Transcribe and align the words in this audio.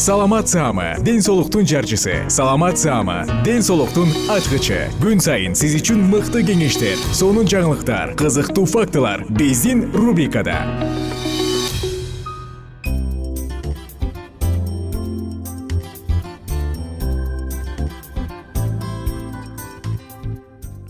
саламат 0.00 0.48
саама 0.48 0.94
ден 1.04 1.20
соолуктун 1.20 1.66
жарчысы. 1.66 2.24
Саламат 2.30 2.78
саама 2.78 3.26
ден 3.44 3.60
соолуктун 3.60 4.08
ачкычы. 4.32 4.88
Күн 4.96 5.20
сайын 5.20 5.52
сиз 5.52 5.74
үчүн 5.76 6.00
мыкты 6.08 6.40
кеңештер 6.40 6.96
сонун 7.12 7.44
жаңылыктар 7.44 8.14
кызыктуу 8.16 8.64
фактылар 8.64 9.26
биздин 9.28 9.90
рубрикада. 9.92 10.56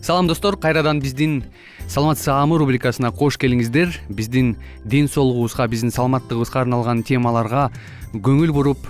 Салам 0.00 0.28
достор. 0.28 0.56
Кайрадан 0.56 1.00
биздин 1.00 1.44
саламат 1.88 2.18
саамы 2.18 2.58
рубрикасына 2.58 3.10
кош 3.10 3.36
келиңиздер. 3.42 3.90
Биздин 4.08 4.56
ден 4.84 5.08
соолугубузга 5.08 5.66
биздин 5.66 5.90
саламаттыгыбызга 5.90 6.60
арналган 6.60 7.02
темаларга 7.02 7.72
көңүл 8.10 8.50
буруп 8.50 8.88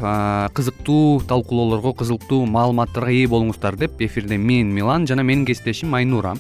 кызыктуу 0.57 1.21
талкуулоолорго 1.29 1.93
кызыктуу 2.01 2.47
маалыматтарга 2.49 3.13
ээ 3.13 3.27
болуңуздар 3.29 3.77
деп 3.77 4.01
эфирде 4.01 4.39
мен 4.41 4.73
милан 4.73 5.05
жана 5.07 5.23
менин 5.23 5.45
кесиптешим 5.45 5.93
айнура. 5.95 6.39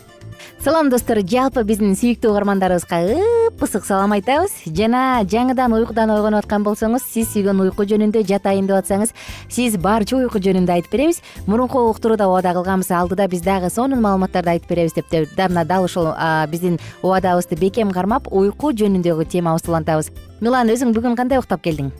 Салам 0.64 0.88
достор. 0.88 1.20
Жалпы 1.20 1.62
биздин 1.68 1.92
сүйүктүү 1.92 2.32
угармандарыбызга 2.32 3.02
ыып 3.04 3.60
ысык 3.60 3.84
салам 3.84 4.14
айтабыз. 4.16 4.54
Жана 4.64 5.20
жаңыдан 5.28 5.76
уйкудан 5.76 6.12
ойгонуп 6.14 6.40
аткан 6.40 6.64
болсоңуз 6.64 7.04
сиз 7.04 7.28
сүйгөн 7.34 7.60
уйку 7.66 7.84
жөнүндө 7.84 8.24
жатайын 8.28 8.68
деп 8.68 8.80
атсаңыз 8.80 9.12
сиз 9.52 9.76
барча 9.76 10.16
уйку 10.16 10.40
жөнүндө 10.40 10.78
айтып 10.80 10.96
беребиз. 10.96 11.20
Мурунку 11.46 11.84
уктурууда 11.92 12.28
убада 12.32 12.56
кылганбыз. 12.56 12.92
Алдыда 12.96 13.28
биз 13.28 13.44
дагы 13.44 13.68
сонун 13.68 14.00
маалыматтарды 14.00 14.56
айтып 14.56 14.72
беребиз 14.72 14.96
деп 14.96 15.12
мына 15.36 15.64
дал 15.64 15.84
ушул 15.84 16.12
биздин 16.48 16.80
убадабызды 17.02 17.60
бекем 17.60 17.92
кармап 17.92 18.32
уйку 18.32 18.72
жөнүндөгү 18.72 19.28
темабызды 19.28 19.68
улантабыз. 19.68 20.12
Милан 20.40 20.72
өзүң 20.72 20.96
бүгүн 20.96 21.16
кандай 21.16 21.40
уктап 21.40 21.60
келдиң 21.60 21.92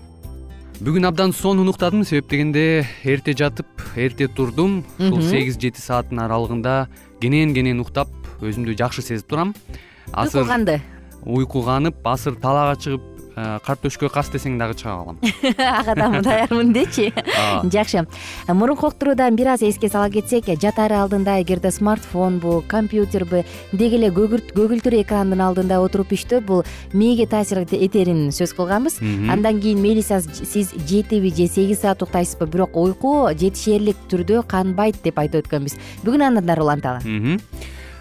бүгүн 0.81 1.05
абдан 1.05 1.33
сонун 1.37 1.69
уктадым 1.69 2.07
себеп 2.09 2.31
дегенде 2.31 2.87
эрте 3.05 3.35
жатып 3.37 3.83
эрте 4.01 4.29
турдум. 4.33 4.79
Ушул 4.97 5.21
сегиз 5.29 5.59
жети 5.61 5.77
сааттын 5.77 6.23
аралыгында 6.25 6.87
кенен 7.21 7.53
кенен 7.53 7.83
уктап 7.85 8.09
өзүмдү 8.41 8.79
жакшы 8.81 9.05
сезип 9.05 9.29
турам. 9.29 9.53
Уйку 10.17 10.47
канды 10.49 10.79
уйкуганып 11.21 12.01
азыр 12.09 12.39
талаага 12.41 12.81
чыгып 12.81 13.20
кар 13.37 13.79
төшкө 13.81 14.11
кас 14.13 14.31
десең 14.33 14.59
дагы 14.61 14.77
чыга 14.79 14.97
калам 14.99 15.19
ага 15.81 15.95
дагы 15.95 16.23
даярмын 16.27 16.73
дечи 16.73 17.13
жакшы. 17.73 18.07
Мурунку 18.49 18.89
уктуруудан 18.89 19.37
бир 19.37 19.55
аз 19.55 19.63
эске 19.63 19.89
сала 19.89 20.11
кетсек 20.11 20.47
жатаар 20.61 20.93
алдында 20.93 21.41
эгерде 21.43 21.71
смартфонбу 21.71 22.63
компьютерби 22.69 23.45
деги 23.73 23.97
эле 24.01 24.11
көгүлтүр 24.11 25.01
экрандын 25.03 25.41
алдында 25.41 25.81
отуруп 25.81 26.15
иштөө 26.17 26.41
бул 26.41 26.65
мээге 26.93 27.27
таасир 27.27 27.63
этерин 27.65 28.31
сөз 28.31 28.55
кылганбыз. 28.57 29.01
Андан 29.31 29.61
кийин 29.61 29.83
мейли 29.83 30.03
сиз 30.03 30.73
жетиби 30.87 31.31
же 31.35 31.47
сегиз 31.47 31.81
саат 31.81 32.03
уктайсызбы 32.03 32.47
бирок 32.47 32.77
уйку 32.77 33.31
жетишээрлик 33.33 33.97
түрдө 34.11 34.43
канбайт 34.47 35.03
деп 35.05 35.19
айтып 35.19 35.47
өткөнбүз. 35.47 35.79
Бүгүн 36.05 36.27
андан 36.31 36.47
дары 36.47 36.63
уланталы 36.63 37.01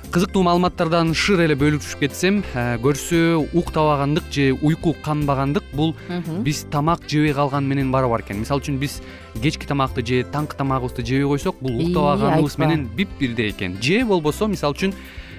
кызыктуу 0.09 0.41
маалыматтардан 0.41 1.11
шыр 1.13 1.43
эле 1.43 1.53
бөлүшүп 1.59 1.99
кетсем 2.01 2.39
э, 2.57 2.79
көрсө 2.81 3.19
уктабагандык 3.53 4.25
же 4.33 4.47
уйку 4.57 4.95
канбагандык 5.05 5.67
бул 5.77 5.93
биз 6.45 6.63
тамак 6.73 7.03
жебей 7.05 7.33
калган 7.37 7.67
менен 7.69 7.91
барабар 7.93 8.23
экен. 8.25 8.39
Мисалы 8.41 8.63
үчүн 8.63 8.79
биз 8.81 8.99
кечки 9.37 9.69
тамакты 9.69 10.01
же 10.01 10.23
таңкы 10.33 10.57
тамагыбызды 10.57 11.05
жебей 11.05 11.29
койсок 11.29 11.61
бул 11.61 11.77
уктабаганыбыз 11.77 12.57
менен 12.57 12.87
бип 12.97 13.09
бирдей 13.19 13.51
экен. 13.51 13.77
Же 13.81 14.01
болбосо 14.05 14.49
мисалы 14.49 14.73
үчүн 14.73 14.95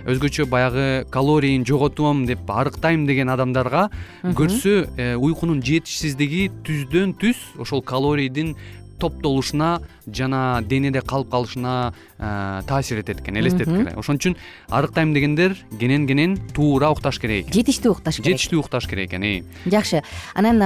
өзгөчө 0.07 0.47
баягы 0.47 1.05
калорийин 1.11 1.67
жоготом 1.67 2.23
деп 2.31 2.47
арыктайм 2.47 3.09
деген 3.11 3.29
адамдарга 3.29 3.89
көрсө 4.23 4.87
э, 4.97 5.17
уйкунун 5.17 5.65
жетишсиздиги 5.67 6.47
түздөн 6.63 7.19
түз 7.19 7.43
ошол 7.59 7.83
калорийдин 7.83 8.55
топтолушуна 9.01 9.81
жана 10.15 10.63
денеде 10.63 11.01
калып 11.01 11.31
калышына 11.31 11.93
э, 12.19 12.63
таасир 12.67 13.01
этет 13.01 13.21
экен 13.21 13.37
элестетип 13.37 13.75
эле 13.75 13.95
ошон 13.97 14.17
үчүн 14.17 14.37
арыктайм 14.69 15.15
дегендер 15.15 15.57
кенен 15.79 16.07
кенен 16.07 16.37
туура 16.55 16.91
укташ 16.91 17.19
керек 17.21 17.47
экен. 17.49 17.55
Жетиштүү 17.61 17.93
укташ 17.97 18.21
керек. 18.21 18.39
Жетиштүү 18.39 18.61
укташ 18.61 18.89
керек 18.91 19.13
экен 19.13 19.45
жакшы. 19.67 20.03
Анан 20.35 20.61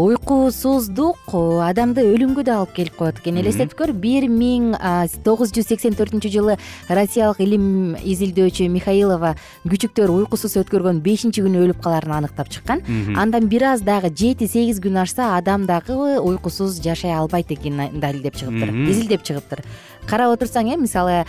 уйкусуздук 0.00 1.34
адамды 1.66 2.04
өлүмгө 2.04 2.44
да 2.44 2.60
алып 2.60 2.74
келип 2.76 2.96
коет 2.96 3.20
экен. 3.20 3.40
Элестетип 3.40 3.76
көр 3.78 3.92
бир 3.92 4.28
миң 4.30 4.74
тогуз 5.24 5.52
жүз 5.54 5.70
сексен 5.72 5.96
төртүнчү 5.98 6.32
жылы 6.32 6.58
россиялык 6.88 7.40
илим 7.40 7.96
изилдөөчү 8.00 8.68
михаилова 8.72 9.34
күчүктөр 9.64 10.12
уйкусуз 10.14 10.56
өткөргөн 10.62 11.00
бешинчи 11.04 11.44
күнү 11.44 11.64
өлүп 11.66 11.82
калаарын 11.84 12.18
аныктап 12.20 12.50
чыккан. 12.52 12.82
Андан 13.16 13.48
бир 13.48 13.70
аз 13.72 13.84
дагы 13.86 14.10
жети 14.10 14.48
сегиз 14.48 14.80
күн 14.80 15.02
ашса 15.02 15.36
адам 15.36 15.66
дагы 15.66 15.94
уйкусуз 16.20 16.80
жашай 16.82 17.14
албайт 17.14 17.50
экенин 17.52 18.00
далилдеп 18.00 18.36
чыгыптыр 18.36 18.72
изилдеп 18.88 19.22
чыгыптыр 19.22 19.60
карап 20.10 20.34
отурсаң 20.34 20.74
э 20.74 20.76
мисалы 20.76 21.24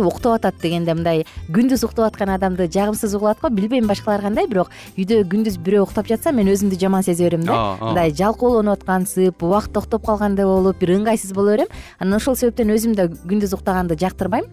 уктап 0.00 0.40
атат 0.40 0.60
дегенде 0.62 0.94
мындай 0.94 1.24
күндүз 1.48 1.84
уктап 1.86 2.10
аткан 2.10 2.34
адамды 2.34 2.66
жагымсыз 2.66 3.14
угулат 3.14 3.40
го 3.40 3.48
билбейм 3.48 3.86
башкалар 3.86 4.20
кандай 4.20 4.46
бирок 4.46 4.70
үйдө 4.98 5.22
күндүз 5.30 5.58
бирөө 5.62 5.86
уктап 5.86 6.06
жатса 6.10 6.32
мен 6.32 6.48
өзүмдү 6.48 6.78
жаман 6.80 7.02
сезе 7.06 7.24
берем 7.24 7.46
да 7.46 7.76
мындай 7.80 8.12
жалкоолонуп 8.12 8.80
аткансып 8.80 9.42
убакыт 9.42 9.72
токтоп 9.72 10.04
калгандай 10.06 10.44
болуп 10.48 10.78
бир 10.80 10.94
ыңгайсыз 10.96 11.34
боло 11.34 11.54
берем. 11.54 11.68
Анан 11.98 12.16
ошол 12.18 12.36
себептен 12.36 12.72
өзүм 12.72 12.94
да 12.96 13.06
күндүз 13.08 13.54
уктаганды 13.54 13.96
жактырбайм. 14.00 14.48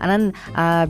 Анан 0.00 0.32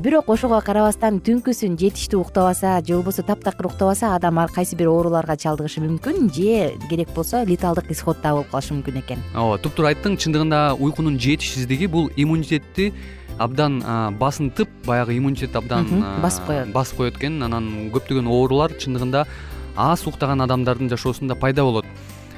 бирок 0.03 0.29
ошого 0.29 0.61
карабастан 0.65 1.21
түнкүсүн 1.21 1.79
жетиштүү 1.79 2.21
уктабаса 2.23 2.79
же 2.85 2.97
болбосо 2.97 3.23
таптакыр 3.23 3.71
уктабаса 3.71 4.15
адам 4.15 4.39
ар 4.39 4.51
кайсы 4.55 4.77
бир 4.77 4.89
ооруларга 4.89 5.37
чалдыгышы 5.37 5.83
мүмкүн 5.85 6.33
же 6.35 6.73
керек 6.89 7.13
болсо 7.15 7.45
леталдык 7.45 7.91
исход 7.91 8.21
дагы 8.23 8.43
болуп 8.43 8.51
калышы 8.51 8.75
мүмкүн 8.75 9.01
экен. 9.03 9.23
Ооба 9.35 9.59
туптуура 9.63 9.93
айттың 9.93 10.19
чындыгында 10.19 10.79
уйкунун 10.79 11.19
жетишсиздиги 11.29 11.87
бул 11.87 12.11
иммунитетти 12.17 12.93
абдан 13.39 13.81
басынтып 14.19 14.71
баягы 14.87 15.17
иммунитетти 15.19 15.59
абдан 15.59 15.89
басып 16.23 16.47
коет. 16.47 16.73
басып 16.73 16.97
коет 16.97 17.17
экен. 17.17 17.43
Анан 17.43 17.91
көптөгөн 17.95 18.27
оорулар 18.27 18.73
чындыгында 18.73 19.27
аз 19.77 20.07
уктаган 20.07 20.41
адамдардын 20.43 20.89
жашоосунда 20.89 21.35
пайда 21.39 21.65
болот. 21.65 21.87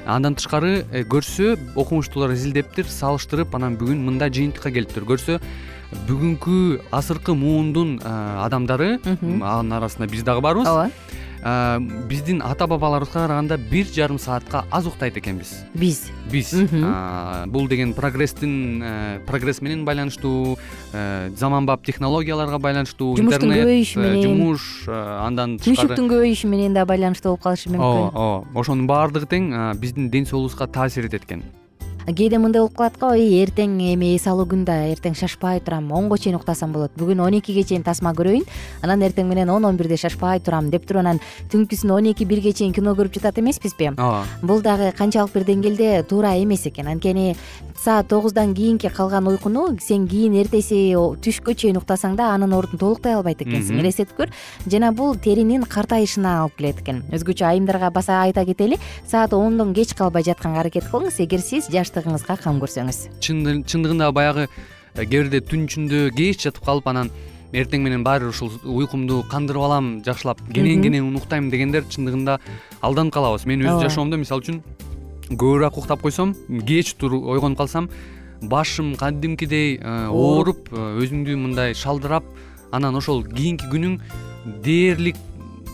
Андан 0.05 0.35
тышкары 0.35 0.85
э, 0.91 1.03
көрсө 1.03 1.57
окумуштуулар 1.75 2.33
изилдептир 2.33 2.85
салыштырып 2.89 3.53
анан 3.55 3.77
бүгүн 3.77 4.01
мындай 4.01 4.29
жыйынтыкка 4.33 4.71
келиптир. 4.73 5.05
Көрсө 5.05 5.39
бүгүнкү 6.07 6.81
асыркы 6.91 7.35
муундун 7.37 7.99
адамдары 8.01 8.99
анын 9.21 9.73
арасында 9.77 10.09
биз 10.09 10.23
дагы 10.23 10.41
барбыз. 10.41 10.67
Ооба 10.67 10.89
биздин 11.41 12.41
ата 12.45 12.67
бабаларыбызга 12.67 13.25
караганда 13.25 13.57
бир 13.57 13.85
жарым 13.85 14.19
саатка 14.19 14.63
аз 14.71 14.85
уктайт 14.85 15.17
экенбиз. 15.17 15.63
Биз. 15.73 16.11
Биз. 16.31 16.53
Бул 17.47 17.67
деген 17.67 17.93
прогресстин 17.93 18.81
э, 18.83 19.19
прогресс 19.25 19.61
менен 19.61 19.85
байланыштуу 19.85 20.57
э, 20.93 21.29
заманбап 21.35 21.83
технологияларга 21.85 22.59
байланыштуу 22.59 23.15
жумуштун 23.17 23.51
көбөйүшү 23.51 23.99
менен. 23.99 24.21
жумуш 24.21 24.87
андан 24.87 25.57
тышкары. 25.57 25.95
Түйшүктүн 25.95 26.11
көбөйүшү 26.13 26.51
менен 26.51 26.77
да 26.77 26.85
байланыштуу 26.85 27.33
болуп 27.33 27.43
калышы 27.47 27.73
мүмкүн. 27.73 28.13
Ооба 28.13 28.59
ошонун 28.61 28.87
баардыгы 28.87 29.25
тең 29.25 29.73
биздин 29.81 30.09
ден 30.13 30.29
соолугубузга 30.29 30.67
таасир 30.67 31.09
этет 31.09 31.25
экен 31.25 31.43
кээде 32.13 32.37
мындай 32.37 32.61
болуп 32.61 32.75
калат 32.77 32.97
го 32.99 33.11
эртең 33.15 33.77
эми 33.93 34.15
эс 34.15 34.27
алуу 34.27 34.45
күн 34.49 34.65
да 34.65 34.75
эртең 34.91 35.15
шашпай 35.17 35.59
турам 35.59 35.91
онго 35.91 36.17
чейин 36.17 36.37
уктасам 36.37 36.71
болот. 36.71 36.91
Бүгүн 36.97 37.21
он 37.23 37.37
экиге 37.39 37.63
чейин 37.63 37.83
тасма 37.83 38.13
көрөйүн 38.13 38.45
анан 38.83 39.01
эртең 39.01 39.27
менен 39.29 39.49
он 39.49 39.65
он 39.65 39.77
бирде 39.77 39.97
шашпай 39.97 40.39
турам 40.39 40.69
деп 40.69 40.85
туруп 40.85 41.01
анан 41.01 41.19
түнкүсүн 41.51 41.91
он 41.91 42.11
эки 42.11 42.25
бирге 42.25 42.53
чейин 42.53 42.73
кино 42.73 42.95
көрүп 42.95 43.15
жатат 43.19 43.39
эмеспизби? 43.39 43.91
Ооба. 43.97 44.25
Бул 44.41 44.61
дагы 44.61 44.91
канчалык 44.97 45.33
бир 45.33 45.45
деңгээлде 45.47 46.03
туура 46.09 46.35
эмес 46.41 46.65
экен. 46.67 46.87
Анткени 46.87 47.35
саат 47.81 48.07
тогуздан 48.07 48.53
кийинки 48.53 48.89
калган 48.89 49.27
уйкуну 49.27 49.77
сен 49.81 50.07
кийин 50.07 50.35
эртеси 50.37 50.93
түшкө 50.93 51.55
чейин 51.55 51.79
уктасаң 51.79 52.15
да 52.15 52.33
анын 52.35 52.53
ордун 52.53 52.77
толуктай 52.77 53.15
албайт 53.15 53.41
экенсиң. 53.41 53.79
Элестетип 53.79 54.15
көр. 54.17 54.29
Жана 54.69 54.91
бул 54.91 55.15
теринин 55.15 55.63
картайышына 55.63 56.41
алып 56.43 56.59
келет 56.59 56.81
экен. 56.83 57.01
Өзгөчө 57.09 57.47
айымдарга 57.49 57.89
баса 57.89 58.21
айта 58.21 58.45
кетели 58.45 58.77
саат 59.07 59.33
ондон 59.33 59.73
кеч 59.73 59.95
калбай 59.97 60.23
жатканга 60.23 60.61
аракет 60.61 60.85
кылыңыз. 60.91 61.17
Эгер 61.25 61.41
сиз 61.41 61.71
кам 62.43 62.61
көрсөңүз. 62.61 62.99
Чындыгында 63.21 64.11
баягы 64.11 64.47
кээ 64.95 65.07
бирде 65.07 65.41
түн 65.41 65.65
ичинде 65.65 66.09
кеч 66.15 66.45
жатып 66.45 66.65
калып 66.65 66.87
анан 66.87 67.11
эртең 67.53 67.83
менен 67.83 68.03
баары 68.03 68.25
бир 68.25 68.31
ушул 68.31 68.51
уйкумду 68.63 69.23
кандырып 69.31 69.63
алам 69.67 69.91
жакшылап 70.05 70.39
кенен 70.53 70.81
кенен 70.83 71.15
уктайм 71.15 71.49
дегендер 71.51 71.83
чындыгында 71.83 72.39
алданып 72.81 73.13
калабыз. 73.13 73.45
Мен 73.45 73.63
өз 73.65 73.81
жашоомдо 73.83 74.17
мисалы 74.17 74.43
үчүн 74.43 74.61
көбүрөөк 75.31 75.77
уктап 75.79 76.01
койсом 76.01 76.35
кеч 76.67 76.95
ойгонуп 77.01 77.57
калсам 77.57 77.89
башым 78.41 78.95
кадимкидей 78.95 79.77
э, 79.77 80.07
ооруп 80.09 80.71
э, 80.71 80.85
өзүңдү 81.03 81.35
мындай 81.37 81.75
шалдырап 81.77 82.23
анан 82.71 82.95
ошол 82.97 83.23
кийинки 83.23 83.67
күнүң 83.69 83.99
дээрлик 84.65 85.19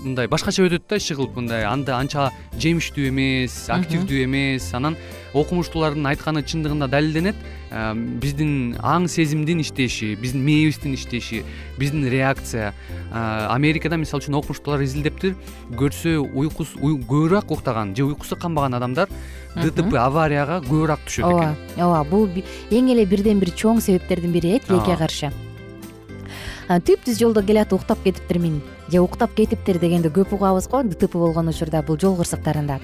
мындай 0.03 0.27
башкача 0.29 0.65
өтөт 0.65 0.88
да 0.89 0.97
иши 0.99 1.15
кылып 1.17 1.35
мындай 1.38 1.65
анда 1.67 1.97
анча 1.97 2.29
жемиштүү 2.59 3.09
эмес 3.09 3.55
активдүү 3.73 4.23
эмес 4.25 4.69
анан 4.77 4.97
окумуштуулардын 5.38 6.05
айтканы 6.11 6.44
чындыгында 6.47 6.88
далилденет. 6.89 7.35
Э, 7.69 7.94
биздин 7.94 8.77
аң 8.79 9.07
сезимдин 9.11 9.59
иштеши 9.61 10.15
биздин 10.15 10.45
мээбиздин 10.45 10.94
иштеши 10.95 11.44
биздин 11.77 12.07
реакция. 12.09 12.73
Америкада 13.11 13.97
мисалы 13.97 14.23
үчүн 14.23 14.38
окумуштуулар 14.39 14.85
изилдептир 14.85 15.35
көрсө 15.75 16.17
уйкусу 16.23 16.79
көбүрөөк 16.79 17.51
уктаган 17.51 17.95
же 17.95 18.05
уйкусу 18.07 18.38
канбаган 18.39 18.77
адамдар 18.79 19.11
дтп 19.55 19.97
аварияга 19.99 20.61
көбүрөөк 20.63 21.03
түшөт 21.07 21.27
экен. 21.27 21.55
ооба 21.75 21.99
ооба 21.99 22.09
бул 22.09 22.29
эң 22.71 22.94
эле 22.94 23.05
бирден 23.05 23.39
бир 23.39 23.51
чоң 23.51 23.81
себептердин 23.81 24.31
бири 24.31 24.55
э 24.55 24.59
тилекке 24.59 24.95
каршы. 24.95 25.31
Түп 26.67 27.03
түз 27.07 27.19
жолдо 27.19 27.44
келатып 27.44 27.79
уктап 27.79 28.03
кетиптирмин 28.03 28.61
же 28.91 28.99
уктап 28.99 29.33
кетиптир 29.35 29.79
дегенди 29.79 30.07
көп 30.07 30.33
угабыз 30.33 30.67
го 30.69 30.83
дтп 30.83 31.13
болгон 31.13 31.47
учурда 31.49 31.81
бул 31.81 31.97
жол 31.99 32.15
кырсыктарында. 32.17 32.79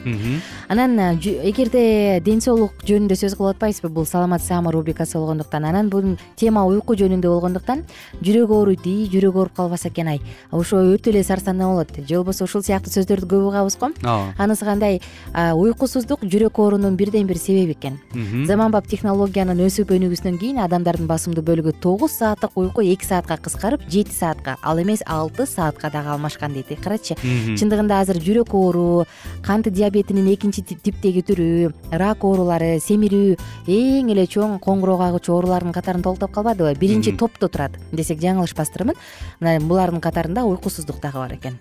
Анан 0.69 0.99
эгерде 1.19 2.19
ден 2.23 2.41
соолук 2.41 2.73
жөнүндө 2.87 3.15
сөз 3.15 3.35
кылып 3.37 3.55
атпайбызбы 3.55 3.89
бул 3.89 4.05
саламат 4.05 4.41
саама 4.43 4.71
рубрикасы 4.71 5.17
болгондуктан 5.17 5.65
анан 5.65 5.89
бул 5.89 6.17
тема 6.35 6.65
уйку 6.65 6.95
жөнүндө 6.95 7.27
болгондуктан 7.27 7.83
жүрөк 8.21 8.51
ооруйт 8.51 8.85
ии 8.85 9.07
жүрөгү 9.13 9.37
ооруп 9.39 9.55
калбаса 9.55 9.89
экен 9.89 10.07
ай. 10.07 10.21
Ошо 10.51 10.81
өтө 10.83 11.11
эле 11.11 11.23
сарсанаа 11.23 11.69
болот 11.69 11.95
же 11.95 12.15
болбосо 12.15 12.43
ушул 12.43 12.63
сыяктуу 12.63 12.91
сөздөрдү 12.91 13.27
көп 13.27 13.47
угабыз 13.49 13.77
го. 13.79 13.91
Ооба 14.03 14.33
анысы 14.37 14.65
кандай? 14.65 15.01
Уйкусуздук 15.33 16.23
жүрөк 16.23 16.59
оорунун 16.59 16.95
бирден 16.95 17.27
бир 17.27 17.37
себеби 17.37 17.73
экен. 17.77 17.99
Заманбап 18.47 18.87
технологиянын 18.87 19.59
өсүп 19.67 19.93
өнүгүүсүнөн 19.95 20.39
кийин 20.39 20.59
адамдардын 20.63 21.07
басымдуу 21.07 21.43
бөлүгү 21.43 21.75
тогуз 21.81 22.17
сааттык 22.19 22.57
уйку 22.57 22.81
эки 22.81 23.05
саатка 23.05 23.37
кыскарып 23.37 23.87
жети 23.89 24.11
саатка 24.11 24.57
ал 24.61 24.81
эмес 24.81 25.03
алты 25.05 25.45
саатка 25.45 25.92
дагы 25.93 26.11
алмашкан 26.15 26.53
дейт 26.57 26.73
карачы. 26.81 27.15
Чындыгында 27.21 28.01
азыр 28.01 28.19
жүрөк 28.23 28.53
оору 28.57 29.05
кант 29.45 29.69
диабетинин 29.69 30.27
экинчи 30.33 30.63
типтеги 30.65 31.23
түрү 31.23 31.71
рак 31.91 32.25
оорулары 32.25 32.79
семирүү 32.83 33.37
эң 33.67 34.11
эле 34.15 34.25
чоң 34.27 34.57
коңгуроо 34.63 34.97
кагуучу 34.99 35.37
оорулардын 35.37 35.75
катарына 35.75 36.03
толуктоп 36.09 36.33
калбадыбы? 36.33 36.75
Биринчи 36.79 37.15
топто 37.15 37.47
турат 37.47 37.77
десек 37.91 38.19
жаңылышпастырмын 38.23 38.99
мына 39.39 39.59
булардын 39.61 40.01
катарында 40.03 40.47
уйкусуздук 40.49 41.01
дагы 41.03 41.21
бар 41.21 41.37
экен 41.39 41.59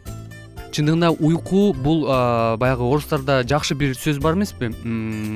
чындыгында 0.72 1.12
уйку 1.20 1.72
бул 1.76 2.04
баягы 2.60 2.86
орустарда 2.88 3.42
жакшы 3.48 3.76
бир 3.78 3.94
сөз 3.98 4.18
бар 4.22 4.34
эмеспи? 4.34 4.72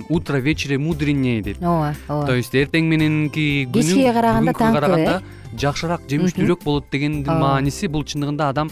Утро 0.09 0.39
вечере 0.43 0.79
мудренее 0.79 1.43
дейт 1.43 1.63
ооба 1.63 1.95
ооба. 2.09 2.27
То 2.27 2.35
есть 2.35 2.55
эртең 2.55 2.89
мененки 2.91 3.67
күнүң 3.71 3.73
кечкиге 3.73 4.13
караганда 4.15 5.23
жакшыраак 5.57 6.07
жемиштүүрөөк 6.11 6.65
болот 6.65 6.89
дегендин 6.93 7.41
мааниси 7.41 7.89
бул 7.89 8.05
чындыгында 8.05 8.51
адам 8.55 8.71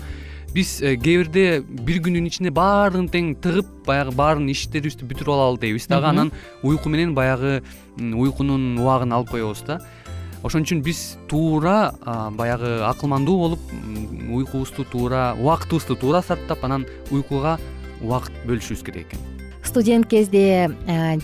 биз 0.54 0.78
э, 0.82 0.94
кээ 0.96 1.24
бирде 1.24 1.44
бир 1.60 1.98
күнүн 2.04 2.28
ичинде 2.30 2.52
баардыгын 2.54 3.08
тең 3.10 3.32
тыгып 3.42 3.70
баягы 3.88 4.14
баарын 4.14 4.46
иштерибизди 4.52 5.06
бүтүрүп 5.08 5.34
алалы 5.34 5.58
дейбиз. 5.58 5.88
Дагы 5.90 6.12
анан 6.12 6.30
уйку 6.62 6.88
менен 6.88 7.14
баягы 7.14 7.62
уйкунун 7.98 8.78
убагын 8.78 9.12
алып 9.16 9.34
коебуз 9.34 9.64
да 9.66 9.80
ошон 10.44 10.62
үчүн 10.66 10.82
биз 10.84 11.16
туура 11.28 11.94
баягы 12.36 12.84
акылмандуу 12.84 13.36
болуп 13.38 13.60
уйкубузду 14.28 14.84
туура 14.92 15.32
убактыбызды 15.40 15.96
туура 15.96 16.20
сарптап 16.22 16.64
анан 16.64 16.84
уйкуга 17.10 17.58
убакыт 18.02 18.36
бөлүшүбүз 18.44 18.84
керек 18.84 19.08
экен. 19.08 19.20
Студент 19.64 20.06
кезде 20.06 20.68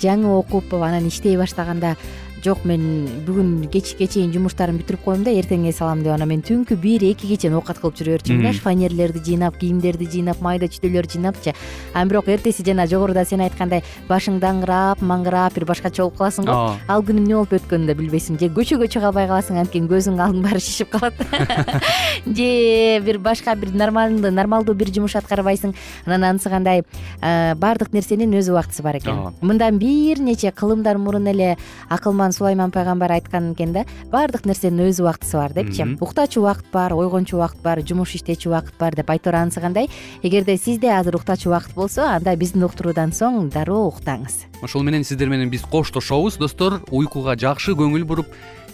жаңы 0.00 0.32
окуп 0.32 0.72
анан 0.72 1.06
иштей 1.06 1.37
баштаганда 1.37 1.96
жок 2.44 2.64
мен 2.64 2.82
бүгүн 3.26 3.69
кечке 3.72 4.06
чейин 4.08 4.32
жумуштарымды 4.32 4.84
бүтүрүп 4.84 5.02
коем 5.04 5.25
да 5.25 5.32
эртең 5.37 5.66
эс 5.69 5.81
алам 5.82 6.02
деп 6.04 6.14
анан 6.14 6.28
мен 6.31 6.42
түнкү 6.46 6.76
бир 6.81 7.04
экиге 7.10 7.37
чейин 7.40 7.56
оокат 7.58 7.81
кылып 7.82 7.98
жүрө 7.98 8.16
берчүмүн 8.16 8.46
да 8.46 8.52
фанерлерди 8.64 9.20
жыйнап 9.26 9.58
кийимдерди 9.60 10.08
жыйнап 10.14 10.40
майда 10.40 10.69
чүйдөлөрдү 10.72 11.19
жыйнапчы. 11.19 11.54
Анан 11.92 12.08
бирок 12.08 12.28
эртеси 12.28 12.64
жана 12.64 12.87
жогоруда 12.88 13.25
сен 13.28 13.42
айткандай 13.44 13.82
башың 14.08 14.40
даңгырап 14.40 15.02
маңгырап 15.04 15.58
бир 15.58 15.66
башкача 15.69 16.02
болуп 16.02 16.16
каласың 16.19 16.48
го. 16.48 16.56
Ал 16.88 17.04
күнүң 17.04 17.26
эмне 17.26 17.37
болуп 17.37 17.52
өткөнүн 17.58 17.87
да 17.90 17.96
билбейсиң. 17.98 18.38
Же 18.40 18.48
көчөгө 18.56 18.88
чыга 18.88 19.10
албай 19.10 19.28
каласың 19.28 19.60
анткени 19.60 19.90
көзүңдүн 19.90 20.25
алдың 20.25 20.46
баары 20.46 20.60
шишип 20.64 20.90
калат 20.94 21.14
же 22.38 22.50
бир 23.05 23.19
башка 23.19 23.55
бир 23.55 23.74
нормалдуу 23.74 24.32
нормалдуу 24.32 24.74
бир 24.74 24.93
жумуш 24.94 25.17
аткарбайсың. 25.20 25.74
Анан 26.06 26.31
анысы 26.32 26.48
кандай 26.50 26.84
баардык 27.20 27.93
нерсенин 27.93 28.32
өз 28.38 28.50
убактысы 28.50 28.82
бар 28.82 28.96
экен. 29.00 29.34
Мындан 29.41 29.79
бир 29.79 30.20
нече 30.20 30.53
кылымдар 30.53 30.98
мурун 30.98 31.26
эле 31.29 31.56
акылман 31.88 32.30
сулайман 32.32 32.70
пайгамбар 32.70 33.13
айткан 33.13 33.53
экен 33.53 33.72
да 33.72 33.84
баардык 34.13 34.46
нерсенин 34.46 34.89
өз 34.89 35.01
убактысы 35.03 35.37
бар 35.37 35.53
депчи 35.53 35.87
уктачу 36.01 36.41
убакыт 36.41 36.67
бар 36.72 36.94
ойгончу 36.94 37.37
убакыт 37.37 37.63
бар 37.63 37.82
жумуш 37.82 38.15
иштечү 38.17 38.51
убакыт 38.51 38.75
бар 38.79 38.94
деп 38.94 39.10
айтор 39.10 39.34
анысы 39.34 39.60
кандай. 39.60 39.89
Эгерде 40.22 40.56
сизде 40.56 40.91
азыр 40.93 41.17
уктачу 41.17 41.51
убакыт 41.51 41.75
болсо 41.75 42.06
анда 42.06 42.37
биздин 42.37 42.65
уктуруудан 42.65 43.13
соң 43.13 43.51
дароо 43.51 43.89
уктаңыз. 43.91 44.46
Ошол 44.63 44.82
менен 44.82 45.05
сиздер 45.05 45.29
менен 45.29 45.51
биз 45.51 45.63
коштошобуз. 45.63 46.39
Достор 46.39 46.81
уйкуга 46.91 47.37
жакшы 47.37 47.72
көңүл 47.72 48.05
буруп 48.05 48.27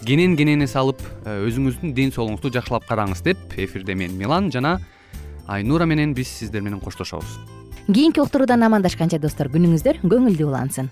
кенен 0.05 0.37
кенен 0.37 0.61
эс 0.63 0.75
алып 0.75 1.01
э, 1.25 1.39
өзүңүздүн 1.47 1.93
ден 1.97 2.13
соолугуңузду 2.13 2.53
жакшылап 2.53 2.85
караңыз 2.89 3.23
деп 3.25 3.57
эфирде 3.57 3.95
мен 3.95 4.17
милан 4.17 4.51
жана 4.51 4.77
айнура 5.47 5.85
менен 5.85 6.13
биз 6.13 6.27
сиздер 6.27 6.61
менен 6.61 6.79
коштошобуз. 6.79 7.39
Кийинки 7.87 8.19
уктуруудан 8.19 8.63
амандашканча 8.67 9.19
достор 9.19 9.47
күнүңүздөр 9.53 10.03
көңүлдүү 10.03 10.47
улансын 10.51 10.91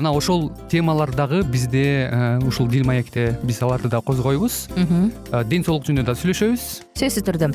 мына 0.00 0.12
ошол 0.16 0.50
темалар 0.72 1.12
дагы 1.14 1.42
бизде 1.44 2.10
ушул 2.46 2.68
дил 2.68 2.86
маекте 2.88 3.38
биз 3.42 3.62
аларды 3.62 3.88
да 3.88 4.00
козгойбуз. 4.00 4.68
Ден 5.46 5.66
соолук 5.66 5.84
жөнүндө 5.88 6.08
да 6.08 6.16
сүйлөшөбүз. 6.16 6.70
Сөзсүз 6.98 7.28
түрдө 7.28 7.54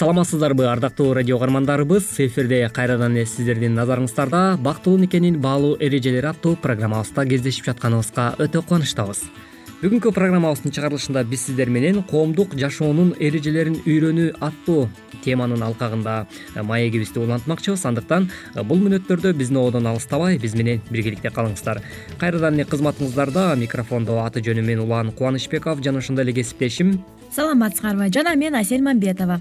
саламатсыздарбы 0.00 0.64
ардактуу 0.64 1.12
радио 1.12 1.36
каармандарыбыз 1.38 2.04
эфирде 2.24 2.70
кайрадан 2.72 3.18
эле 3.18 3.26
сиздердин 3.26 3.74
назарыңыздарда 3.76 4.56
бактылуу 4.56 4.96
никенин 4.96 5.36
баалуу 5.44 5.76
эрежелери 5.76 6.24
аттуу 6.30 6.54
программабызда 6.56 7.26
кездешип 7.28 7.66
жатканыбызга 7.68 8.30
өтө 8.40 8.62
кубанычтабыз. 8.62 9.20
Бүгүнкү 9.82 10.14
программабыздын 10.16 10.72
чыгарылышында 10.72 11.26
биз 11.28 11.44
сиздер 11.50 11.68
менен 11.68 12.00
коомдук 12.08 12.56
жашоонун 12.56 13.12
эрежелерин 13.20 13.76
үйрөнүү 13.84 14.40
аттуу 14.40 14.88
теманын 15.20 15.68
алкагында 15.68 16.16
маегибизди 16.64 17.20
улантмакчыбыз. 17.20 17.84
Андыктан 17.92 18.30
бул 18.56 18.80
мүнөттөрдө 18.80 19.34
биздин 19.36 19.60
ободон 19.60 19.92
алыстабай 19.92 20.40
биз 20.40 20.56
менен 20.56 20.80
биргеликте 20.88 21.28
калыңыздар. 21.28 21.84
Кайрадан 22.16 22.56
эле 22.56 22.64
кызматыңыздарда 22.72 23.50
микрофондо 23.60 24.22
аты 24.24 24.40
жөнүм 24.40 24.64
мен 24.64 24.80
улан 24.88 25.12
кубанычбеков 25.12 25.84
жана 25.84 26.00
ошондой 26.00 26.24
эле 26.24 26.40
кесиптешим 26.40 27.02
саламатсыңарбы 27.34 28.10
жана 28.12 28.34
мен 28.36 28.54
асель 28.58 28.82
мамбетова. 28.82 29.40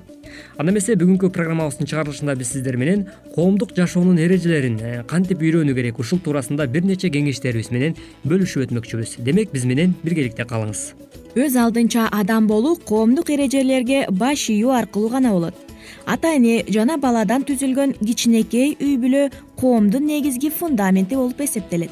Анда 0.57 0.71
эмесе 0.71 0.93
бүгүнкү 0.99 1.31
программабыздын 1.33 1.89
чыгарылышында 1.89 2.35
биз 2.37 2.51
сиздер 2.53 2.77
менен 2.77 3.07
коомдук 3.33 3.73
жашоонун 3.77 4.19
эрежелерин 4.21 4.77
э, 4.79 4.91
кантип 5.09 5.41
үйрөнүү 5.41 5.75
керек 5.75 5.99
ушул 5.99 6.21
туурасында 6.21 6.67
бир 6.69 6.85
нече 6.85 7.09
кеңештерибиз 7.09 7.71
менен 7.73 7.97
бөлүшүп 8.29 8.67
өтмөкчүбүз. 8.67 9.17
Демек 9.25 9.53
биз 9.53 9.65
менен 9.65 9.95
биргеликте 10.03 10.45
калыңыз. 10.45 10.83
Өз 11.39 11.57
алдынча 11.57 12.07
адам 12.11 12.47
болуу 12.47 12.77
коомдук 12.77 13.33
эрежелерге 13.33 14.05
баш 14.11 14.49
ийүү 14.53 14.75
аркылуу 14.83 15.09
гана 15.09 15.33
болот. 15.33 15.55
Ата 16.05 16.35
эне 16.37 16.63
жана 16.69 16.97
баладан 17.01 17.45
түзүлгөн 17.47 17.97
кичинекей 18.05 18.75
үй 18.77 18.97
бүлө 19.01 19.29
коомдун 19.57 20.05
негизги 20.05 20.49
фундаменти 20.49 21.17
болуп 21.17 21.41
эсептелет. 21.41 21.91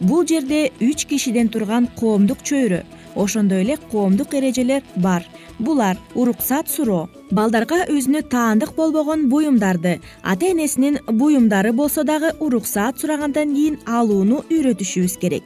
Бул 0.00 0.26
жерде 0.26 0.70
үч 0.80 1.06
кишиден 1.06 1.48
турган 1.48 1.88
коомдук 1.98 2.42
чөйрө 2.42 2.82
ошондой 3.16 3.62
эле 3.62 3.76
коомдук 3.90 4.34
эрежелер 4.34 4.82
бар. 4.96 5.24
Булар 5.58 5.96
уруксат 6.14 6.68
суроо. 6.68 7.08
Балдарга 7.30 7.84
өзүнө 7.88 8.22
таандык 8.28 8.74
болбогон 8.74 9.28
буюмдарды 9.28 10.00
ата 10.22 10.46
энесинин 10.46 10.98
буюмдары 11.06 11.72
болсо 11.72 12.04
дагы 12.04 12.32
уруксаат 12.40 12.98
сурагандан 13.00 13.54
кийин 13.54 13.78
алууну 13.86 14.44
үйрөтүшүбүз 14.50 15.18
керек. 15.18 15.44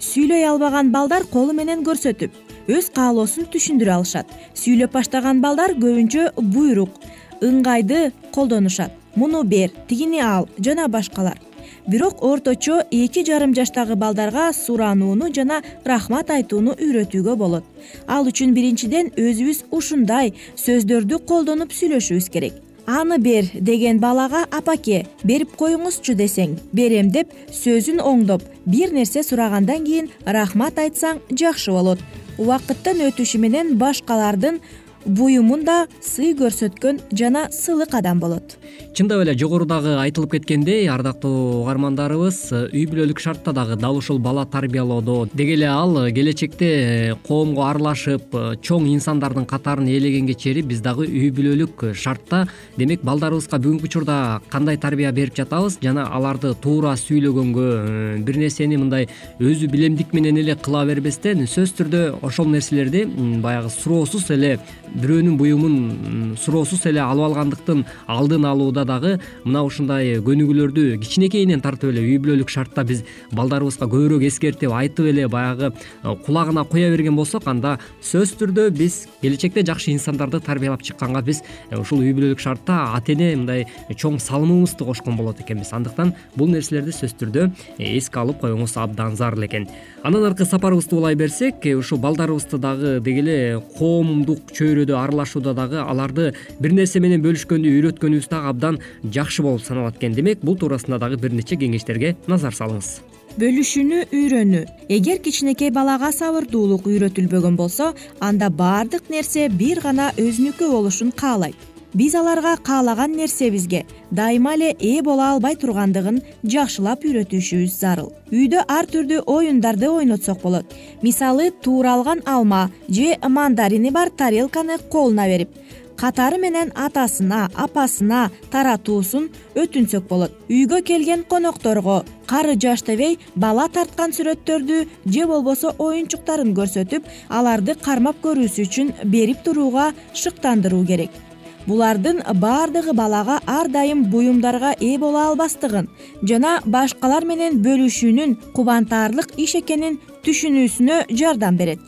Сүйлөй 0.00 0.44
албаган 0.44 0.90
балдар 0.92 1.24
колу 1.32 1.52
менен 1.52 1.84
көрсөтүп 1.84 2.32
өз 2.68 2.90
каалоосун 2.94 3.48
түшүндүрө 3.52 3.92
алышат. 3.98 4.26
Сүйлөп 4.54 4.92
баштаган 4.92 5.40
балдар 5.40 5.76
көбүнчө 5.78 6.32
буйрук 6.40 7.00
ыңгайды 7.40 8.10
колдонушат. 8.34 8.92
Муну 9.16 9.44
бер 9.44 9.70
тигини 9.88 10.20
ал 10.20 10.48
жана 10.60 10.88
башкалар 10.88 11.38
бирок 11.86 12.22
орточо 12.22 12.82
эки 12.90 13.24
жарым 13.24 13.54
жаштагы 13.54 13.96
балдарга 13.96 14.52
суранууну 14.52 15.32
жана 15.34 15.62
рахмат 15.84 16.30
айтууну 16.30 16.74
үйрөтүүгө 16.74 17.36
болот. 17.36 17.64
Ал 18.06 18.26
үчүн 18.26 18.54
биринчиден 18.54 19.12
өзүбүз 19.16 19.64
ушундай 19.70 20.34
сөздөрдү 20.56 21.20
колдонуп 21.26 21.72
сүйлөшүбүз 21.72 22.30
керек. 22.30 22.54
Аны 22.86 23.18
бер 23.18 23.48
деген 23.54 23.98
балага 23.98 24.44
апаке 24.50 25.06
берип 25.24 25.56
коюңузчу 25.58 26.14
десең 26.14 26.58
берем 26.72 27.10
деп 27.10 27.32
сөзүн 27.50 27.98
оңдоп 27.98 28.44
бир 28.66 28.92
нерсе 28.94 29.24
сурагандан 29.26 29.84
кийин 29.84 30.10
рахмат 30.24 30.78
айтсаң 30.78 31.18
жакшы 31.30 31.74
болот. 31.74 31.98
Убакыттын 32.38 33.00
өтүшү 33.08 33.40
менен 33.42 33.74
башкалардын 33.80 34.60
буюмун 35.06 35.64
да 35.64 35.86
сый 36.02 36.34
көрсөткөн 36.36 37.00
жана 37.12 37.46
сылык 37.54 37.94
адам 37.94 38.20
болот. 38.20 38.56
Чындап 38.96 39.22
эле 39.22 39.36
жогорудагы 39.38 39.94
айтылып 40.00 40.36
кеткендей 40.36 40.88
ардактуу 40.90 41.62
угармандарыбыз 41.62 42.40
үй 42.72 42.86
бүлөлүк 42.90 43.20
шартта 43.22 43.52
дагы 43.56 43.76
дал 43.76 43.96
ушул 43.96 44.18
бала 44.18 44.46
тарбиялоодо. 44.46 45.28
Деги 45.34 45.54
эле 45.54 45.68
ал 45.70 45.98
келечекте 46.10 47.16
коомго 47.26 47.66
аралашып 47.68 48.34
чоң 48.62 48.88
инсандардын 48.94 49.46
катарын 49.46 49.88
ээлегенге 49.88 50.34
чейин 50.34 50.66
биз 50.66 50.80
дагы 50.82 51.06
үй 51.06 51.30
бүлөлүк 51.30 51.92
шартта 51.94 52.46
демек 52.76 53.04
балдарыбызга 53.06 53.60
бүгүнкү 53.60 53.90
учурда 53.90 54.40
кандай 54.50 54.76
тарбия 54.80 55.12
берип 55.12 55.36
жатабыз 55.36 55.78
жана 55.82 56.06
аларды 56.16 56.54
туура 56.62 56.94
сүйлөгөнгө 56.98 57.66
э, 57.66 58.18
бир 58.24 58.40
нерсени 58.40 58.78
мындай 58.80 59.08
өзү 59.40 59.68
билемдик 59.70 60.14
менен 60.16 60.40
эле 60.40 60.56
кыла 60.56 60.84
бербестен 60.88 61.44
сөзсүз 61.44 61.76
түрдө 61.80 62.02
ошол 62.26 62.50
нерселерди 62.52 63.04
баягы 63.44 63.70
суроосуз 63.70 64.30
эле 64.34 64.56
бирөөнүн 64.96 65.36
буюмун 65.40 66.36
суроосуз 66.40 66.86
эле 66.88 67.02
алып 67.04 67.28
алгандыктын 67.28 67.84
алдын 68.10 68.44
алууда 68.48 68.84
дагы 68.88 69.16
мына 69.44 69.62
ушундай 69.66 70.16
көнүгүүлөрдү 70.24 70.86
кичинекейинен 71.02 71.62
тартып 71.64 71.92
эле 71.92 72.04
үй 72.04 72.18
бүлөлүк 72.22 72.50
шартта 72.52 72.84
биз 72.86 73.02
балдарыбызга 73.36 73.88
көбүрөөк 73.90 74.24
эскертип 74.28 74.72
айтып 74.72 75.10
эле 75.10 75.26
баягы 75.28 75.70
э, 75.70 76.14
кулагына 76.26 76.64
куя 76.64 76.90
берген 76.90 77.16
болсок 77.16 77.46
анда 77.50 77.76
сөзсүз 78.00 78.36
түрдө 78.40 78.68
биз 78.76 79.06
келечекте 79.22 79.64
жакшы 79.66 79.92
инсандарды 79.92 80.40
тарбиялап 80.40 80.82
чыкканга 80.82 81.22
биз 81.26 81.42
э, 81.70 81.78
ушул 81.78 82.00
үй 82.04 82.14
бүлөлүк 82.16 82.42
шартта 82.42 82.92
ата 82.96 83.12
эне 83.12 83.34
мындай 83.36 83.66
чоң 83.92 84.18
салымыбызды 84.22 84.84
кошкон 84.86 85.16
болот 85.16 85.40
экенбиз. 85.40 85.72
Андыктан 85.76 86.14
бул 86.36 86.50
нерселерди 86.52 86.94
сөзсүз 86.94 87.18
түрдө 87.20 87.48
э, 87.78 87.96
эске 87.96 88.22
алып 88.22 88.40
коюңуз 88.44 88.76
абдан 88.80 89.16
зарыл 89.16 89.46
экен. 89.46 89.68
Андан 90.02 90.24
аркы 90.30 90.46
сапарыбызды 90.46 90.96
улай 90.96 91.16
берсек 91.18 91.64
ушул 91.76 91.98
балдарыбызды 91.98 92.58
дагы 92.58 92.98
деги 93.00 93.24
эле 93.24 93.38
коомдук 93.78 94.52
аралашууда 94.94 95.54
дагы 95.54 95.82
аларды 95.82 96.32
бир 96.60 96.72
нерсе 96.76 97.00
менен 97.00 97.24
бөлүшкөндү 97.24 97.72
үйрөткөнүбүз 97.74 98.30
дагы 98.30 98.52
абдан 98.52 98.80
жакшы 99.02 99.42
болуп 99.42 99.66
саналат 99.66 99.98
экен. 99.98 100.14
Демек 100.14 100.44
бул 100.46 100.56
туурасында 100.56 101.00
дагы 101.02 101.18
бир 101.18 101.34
нече 101.34 101.58
кеңештерге 101.58 102.14
назар 102.30 102.54
салыңыз. 102.54 103.00
Бөлүшүүнү 103.36 104.02
үйрөнүү 104.16 104.64
эгер 104.96 105.18
кичинекей 105.20 105.68
балага 105.68 106.08
сабырдуулук 106.14 106.86
үйрөтүлбөгөн 106.88 107.56
болсо 107.58 107.90
анда 108.20 108.48
баардык 108.48 109.10
нерсе 109.12 109.50
бир 109.52 109.82
гана 109.84 110.12
өзүнүкү 110.16 110.70
болушун 110.72 111.12
каалайт 111.12 111.75
биз 111.96 112.14
аларга 112.14 112.56
каалаган 112.68 113.16
нерсебизге 113.16 113.84
дайыма 114.10 114.54
эле 114.54 114.70
ээ 114.78 115.02
боло 115.02 115.22
албай 115.30 115.56
тургандыгын 115.56 116.20
жакшылап 116.44 117.06
үйрөтүшүбүз 117.08 117.78
зарыл. 117.80 118.12
Үйдө 118.32 118.66
ар 118.68 118.84
түрдүү 118.92 119.24
оюндарды 119.26 119.88
ойнотсок 119.88 120.42
болот. 120.42 120.66
Мисалы 121.02 121.50
тууралган 121.62 122.20
алма 122.26 122.70
же 122.88 123.16
мандарини 123.28 123.90
бар 123.90 124.10
тарелканы 124.10 124.78
колуна 124.92 125.26
берип 125.26 125.50
катары 125.96 126.36
менен 126.38 126.72
атасына 126.76 127.46
апасына 127.54 128.30
таратуусун 128.52 129.30
өтүнсөк 129.56 130.04
болот. 130.08 130.32
Үйгө 130.50 130.82
келген 130.84 131.24
конокторго 131.24 132.02
кары 132.28 132.58
жаш 132.60 132.82
дебей 132.84 133.18
бала 133.34 133.68
тарткан 133.72 134.12
сүрөттөрдү 134.12 134.82
же 135.06 135.26
болбосо 135.30 135.72
оюнчуктарын 135.78 136.52
көрсөтүп 136.58 137.08
аларды 137.28 137.78
кармап 137.80 138.20
көрүүсү 138.24 138.68
үчүн 138.68 138.92
берип 139.04 139.40
турууга 139.46 139.92
шыктандыруу 140.12 140.84
керек 140.84 141.25
булардын 141.66 142.22
баардыгы 142.44 142.94
балага 143.00 143.40
ар 143.46 143.68
дайым 143.68 144.04
буюмдарга 144.10 144.72
ээ 144.80 144.98
боло 145.02 145.22
албастыгын 145.30 145.90
жана 146.30 146.60
башкалар 146.64 147.26
менен 147.26 147.60
бөлүшүүнүн 147.66 148.36
кубантаарлык 148.56 149.34
иш 149.44 149.56
экенин 149.60 150.00
түшүнүүсүнө 150.24 151.04
жардам 151.10 151.56
берет 151.60 151.80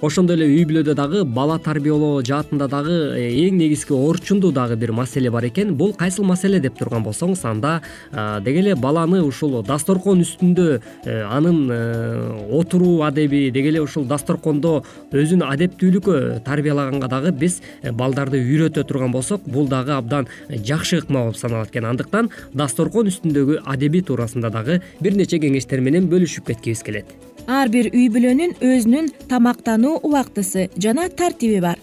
ошондой 0.00 0.36
эле 0.36 0.46
үй 0.46 0.64
бүлөдө 0.68 0.94
дагы 0.94 1.24
бала 1.24 1.56
тарбиялоо 1.58 2.22
жаатында 2.26 2.68
дагы 2.70 2.94
э, 3.18 3.30
эң 3.48 3.56
негизги 3.58 3.94
орчундуу 3.96 4.52
дагы 4.54 4.76
бир 4.78 4.92
маселе 4.94 5.30
бар 5.30 5.48
экен. 5.48 5.74
Бул 5.74 5.92
кайсыл 5.92 6.24
маселе 6.24 6.60
деп 6.62 6.78
турган 6.78 7.02
болсоңуз 7.02 7.42
анда 7.48 7.80
деги 8.44 8.62
эле 8.62 8.76
баланы 8.78 9.22
ушул 9.26 9.62
дасторкон 9.66 10.22
үстүндө 10.22 10.66
э, 11.04 11.22
анын 11.26 11.70
э, 11.70 12.48
отуруу 12.60 13.02
адеби 13.02 13.48
деги 13.50 13.72
эле 13.72 13.82
ушул 13.82 14.06
дасторкондо 14.06 14.84
өзүн 15.12 15.42
адептүүлүккө 15.48 16.44
тарбиялаганга 16.46 17.08
дагы 17.10 17.32
биз 17.32 17.60
балдарды 17.82 18.38
үйрөтө 18.38 18.86
турган 18.86 19.12
болсок 19.12 19.42
бул 19.46 19.66
дагы 19.68 19.96
абдан 19.96 20.28
жакшы 20.48 21.02
ыкма 21.02 21.24
болуп 21.26 21.40
саналат 21.40 21.72
экен. 21.72 21.88
Андыктан 21.90 22.30
дасторкон 22.54 23.10
үстүндөгү 23.10 23.64
адеби 23.66 24.04
туурасында 24.06 24.52
дагы 24.54 24.78
бир 25.00 25.18
нече 25.18 25.42
кеңештер 25.42 25.82
менен 25.82 26.06
бөлүшүп 26.12 26.52
кеткибиз 26.52 26.86
келет 26.86 27.27
ар 27.48 27.70
бир 27.72 27.88
үй 27.94 28.08
бүлөнүн 28.12 28.58
өзүнүн 28.60 29.08
тамактануу 29.28 29.98
убактысы 30.04 30.68
жана 30.76 31.08
тартиби 31.08 31.60
бар. 31.64 31.78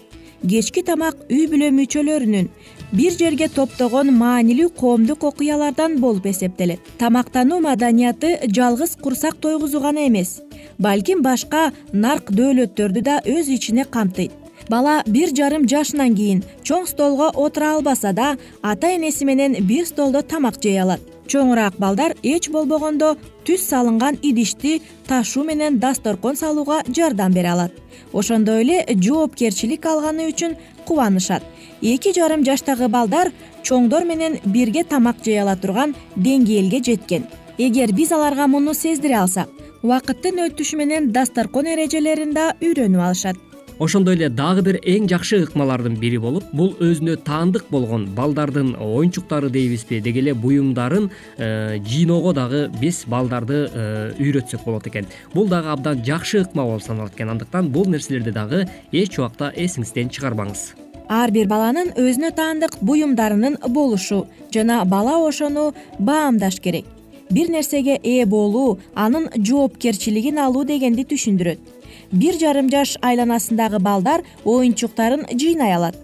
Кечки 0.46 0.82
тамак 0.86 1.18
үй 1.26 1.48
бүлө 1.50 1.72
мүчөлөрүнүн 1.74 2.48
бир 2.94 3.16
жерге 3.18 3.48
топтогон 3.50 4.12
маанилүү 4.14 4.70
коомдук 4.78 5.24
окуялардан 5.26 5.98
болуп 5.98 6.28
эсептелет. 6.30 6.80
Тамактануу 6.98 7.58
маданияты 7.60 8.38
жалгыз 8.46 8.96
курсак 9.02 9.40
тойгузуу 9.42 9.80
гана 9.80 10.06
эмес 10.06 10.40
балким 10.78 11.22
башка 11.22 11.72
нарк 11.92 12.30
дөөлөттөрдү 12.30 13.02
да 13.02 13.18
өз 13.26 13.50
ичине 13.50 13.84
камтыйт. 13.84 14.30
Бала 14.70 15.02
бир 15.06 15.34
жарым 15.34 15.66
жашынан 15.66 16.14
кийин 16.14 16.44
чоң 16.62 16.86
столго 16.86 17.32
отура 17.34 17.74
албаса 17.74 18.12
да 18.12 18.36
ата 18.62 18.94
энеси 18.94 19.24
менен 19.24 19.58
бир 19.66 19.86
столдо 19.86 20.22
тамак 20.22 20.62
жей 20.62 20.80
алат 20.82 21.15
чоңураак 21.28 21.78
балдар 21.78 22.14
эч 22.22 22.48
болбогондо 22.50 23.16
түз 23.46 23.64
салынган 23.70 24.18
идишти 24.22 24.80
ташуу 25.08 25.44
менен 25.44 25.78
дасторкон 25.78 26.36
салууга 26.36 26.82
жардам 26.88 27.32
бере 27.32 27.50
алат. 27.50 27.72
Ошондой 28.12 28.62
эле 28.62 28.84
жоопкерчилик 28.88 29.86
алганы 29.86 30.28
үчүн 30.30 30.56
кубанышат. 30.86 31.42
Эки 31.82 32.14
жарым 32.16 32.44
жаштагы 32.44 32.88
балдар 32.88 33.32
чоңдор 33.62 34.04
менен 34.04 34.38
бирге 34.44 34.84
тамак 34.84 35.22
жей 35.24 35.40
ала 35.42 35.56
турган 35.56 35.94
деңгээлге 36.16 36.82
жеткен. 36.82 37.26
Эгер 37.58 37.92
биз 37.92 38.12
аларга 38.12 38.46
муну 38.46 38.74
сездире 38.74 39.16
алсак 39.16 39.48
убакыттын 39.86 40.40
өтүшү 40.48 40.78
менен 40.80 41.10
дасторкон 41.14 41.68
эрежелерин 41.70 42.32
да 42.34 42.48
үйрөнүп 42.64 43.02
алышат 43.06 43.36
ошондой 43.78 44.16
эле 44.16 44.28
дагы 44.32 44.62
бир 44.64 44.78
эң 44.80 45.08
жакшы 45.10 45.42
ыкмалардын 45.44 45.96
бири 46.00 46.18
болуп 46.20 46.48
бул 46.56 46.72
өзүнө 46.80 47.16
таандык 47.26 47.66
болгон 47.70 48.06
балдардын 48.16 48.74
оюнчуктары 48.80 49.50
дейбизби 49.52 50.00
деги 50.00 50.22
эле 50.22 50.34
буюмдарын 50.34 51.10
э, 51.36 51.78
жыйноого 51.84 52.32
дагы 52.34 52.66
биз 52.80 53.04
балдарды 53.06 53.66
э, 53.68 54.14
үйрөтсөк 54.18 54.64
болот 54.64 54.86
экен. 54.88 55.06
Бул 55.34 55.48
дагы 55.48 55.68
абдан 55.74 56.02
жакшы 56.04 56.40
ыкма 56.42 56.64
болуп 56.64 56.82
саналат 56.82 57.14
экен. 57.14 57.30
Андыктан 57.30 57.68
бул 57.68 57.86
нерселерди 57.86 58.32
дагы 58.32 58.66
эч 58.92 59.18
убакта 59.18 59.52
эсиңизден 59.54 60.08
чыгарбаңыз. 60.08 60.72
Ар 61.08 61.30
бир 61.30 61.46
баланын 61.46 61.92
өзүнө 62.00 62.32
таандык 62.34 62.80
буюмдарынын 62.80 63.60
болушу 63.68 64.26
жана 64.52 64.84
бала 64.84 65.20
ошону 65.28 65.72
баамдаш 65.98 66.60
керек. 66.60 66.86
Бир 67.30 67.50
нерсеге 67.50 67.98
ээ 68.02 68.26
болуу 68.26 68.78
анын 68.94 69.28
жоопкерчилигин 69.36 70.38
алуу 70.38 70.64
дегенди 70.64 71.02
түшүндүрөт 71.10 71.75
бир 72.16 72.38
жарым 72.40 72.70
жаш 72.72 72.96
айланасындагы 73.04 73.78
балдар 73.84 74.24
оюнчуктарын 74.44 75.26
жыйнай 75.32 75.74
алат. 75.76 75.96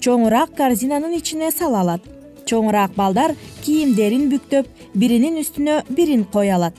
Чоңураак 0.00 0.52
корзинанын 0.56 1.16
ичине 1.16 1.50
сала 1.50 1.80
алат. 1.80 2.02
Чоңураак 2.46 2.92
балдар 2.96 3.34
кийимдерин 3.64 4.28
бүктөп 4.32 4.68
биринин 4.94 5.40
үстүнө 5.40 5.80
бирин 5.88 6.26
кое 6.32 6.52
алат. 6.54 6.76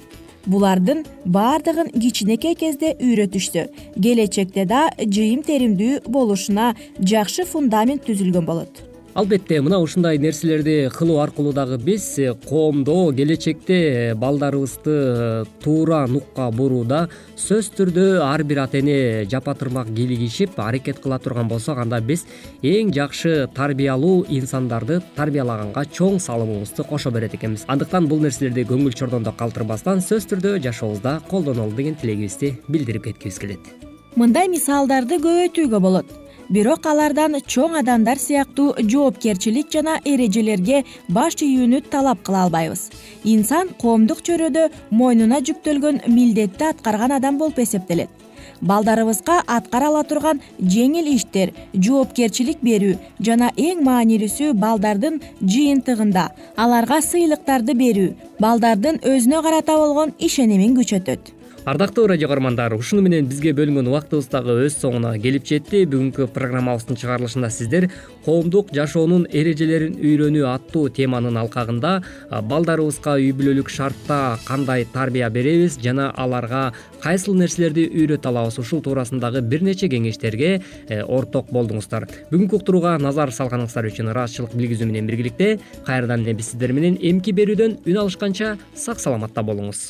Булардын 0.47 1.03
баардыгын 1.25 1.89
кичинекей 1.91 2.55
кезде 2.55 2.93
үйрөтүшсө 3.03 3.65
келечекте 3.99 4.63
да 4.69 4.85
жыйым 5.01 5.41
теримдүү 5.43 6.05
болушуна 6.07 6.69
жакшы 6.99 7.43
фундамент 7.49 8.07
түзүлгөн 8.07 8.47
болот 8.47 8.79
албетте 9.17 9.61
мына 9.65 9.79
ушундай 9.81 10.19
нерселерди 10.21 10.91
кылуу 10.93 11.17
аркылуу 11.23 11.51
дагы 11.51 11.79
биз 11.81 12.03
коомдо 12.45 13.11
келечекте 13.17 14.13
балдарыбызды 14.13 15.47
туура 15.63 16.03
нукка 16.05 16.51
бурууда 16.53 16.99
сөзсүз 17.33 17.71
түрдө 17.79 18.03
ар 18.21 18.43
бир 18.45 18.61
ата 18.67 18.77
эне 18.77 19.25
жапа 19.25 19.55
тырмак 19.57 19.89
кийлигишип 19.89 20.59
аракет 20.61 20.99
кыла 21.01 21.17
турган 21.17 21.49
болсок 21.49 21.81
анда 21.81 21.97
биз 21.99 22.27
эң 22.61 22.93
жакшы 22.93 23.47
тарбиялуу 23.57 24.27
инсандарды 24.29 24.99
тарбиялаганга 25.17 25.87
чоң 25.97 26.21
салымыбызды 26.21 26.85
кошо 26.85 27.09
берет 27.09 27.33
экенбиз. 27.33 27.65
Андыктан 27.65 28.05
бул 28.05 28.21
нерселерди 28.21 28.67
көңүл 28.69 28.93
чордондо 28.93 29.33
калтырбастан 29.33 30.05
сөзсүз 30.05 30.29
түрдө 30.35 30.53
жашообузда 30.61 31.17
колдонолу 31.25 31.73
деген 31.73 31.97
тилегибизди 31.97 32.59
билдирип 32.67 33.09
кеткибиз 33.09 33.41
келет. 33.41 33.73
Мындай 34.13 34.45
мисалдарды 34.47 35.17
көбөйтүүгө 35.25 35.81
болот 35.81 36.26
бирок 36.49 36.85
алардан 36.87 37.35
чоң 37.53 37.75
адамдар 37.81 38.19
сыяктуу 38.21 38.73
жоопкерчилик 38.91 39.71
жана 39.73 39.97
эрежелерге 40.05 40.83
баш 41.09 41.35
ийүүнү 41.43 41.81
талап 41.91 42.23
кыла 42.23 42.45
албайбыз. 42.47 42.87
Инсан 43.23 43.73
коомдук 43.81 44.23
чөйрөдө 44.23 44.69
мойнуна 44.91 45.41
жүктөлгөн 45.49 46.07
милдетти 46.07 46.71
аткарган 46.71 47.17
адам 47.19 47.37
болуп 47.37 47.59
эсептелет. 47.59 48.09
Балдарыбызга 48.61 49.41
аткара 49.45 49.91
ала 49.91 50.03
турган 50.07 50.39
жеңил 50.57 51.11
иштер 51.13 51.51
жоопкерчилик 51.73 52.63
берүү 52.63 52.95
жана 53.21 53.51
эң 53.53 53.83
маанилүүсү 53.85 54.53
балдардын 54.57 55.21
жыйынтыгында. 55.43 56.29
Аларга 56.57 57.01
сыйлыктарды 57.01 57.77
берүү 57.77 58.13
балдардын 58.41 59.01
өзүнө 59.03 59.43
карата 59.43 59.77
болгон 59.77 60.15
ишенимин 60.17 60.77
күчөтөт 60.79 61.36
ардактуу 61.67 62.07
радио 62.07 62.29
каармандар 62.29 62.71
ушуну 62.73 63.01
менен 63.03 63.25
бизге 63.27 63.51
бөлүнгөн 63.51 63.89
убактыбыз 63.91 64.29
дагы 64.31 64.53
өз 64.63 64.77
соңуна 64.79 65.09
келип 65.19 65.43
жетти. 65.43 65.81
Бүгүнкү 65.91 66.29
программабыздын 66.31 66.95
чыгарылышында 66.95 67.49
сиздер 67.51 67.89
коомдук 68.23 68.71
жашоонун 68.71 69.25
эрежелерин 69.27 69.97
үйрөнүү 69.99 70.45
аттуу 70.47 70.85
теманын 70.95 71.35
алкагында 71.41 71.91
балдарыбызга 72.47 73.17
үй 73.19 73.33
бүлөлүк 73.35 73.67
шартта 73.67 74.37
кандай 74.47 74.87
тарбия 74.93 75.27
беребиз 75.27 75.75
жана 75.83 76.07
аларга 76.15 76.71
кайсыл 77.03 77.35
нерселерди 77.35 77.89
үйрөтө 77.89 78.31
алабыз? 78.31 78.61
Ушул 78.63 78.79
туурасындагы 78.87 79.43
бир 79.43 79.67
нече 79.67 79.91
кеңештерге 79.91 80.61
э, 80.87 81.03
орток 81.03 81.51
болдуңуздар. 81.51 82.07
Бүгүнкү 82.31 82.61
уктурууга 82.61 82.95
назар 83.03 83.35
салганыңыздар 83.35 83.91
үчүн 83.91 84.15
ыраазычылык 84.15 84.55
билгизүү 84.55 84.87
менен 84.87 85.11
биргеликте 85.11 85.57
кайрадан 85.83 86.23
эле 86.23 86.39
биз 86.39 86.53
сиздер 86.53 86.71
менен 86.71 86.95
эмки 86.95 87.35
берүүдөн 87.35 87.81
үн 87.83 88.03
алышканча 88.05 88.55
сак 88.71 89.03
саламатта 89.03 89.43
болуңуз 89.43 89.89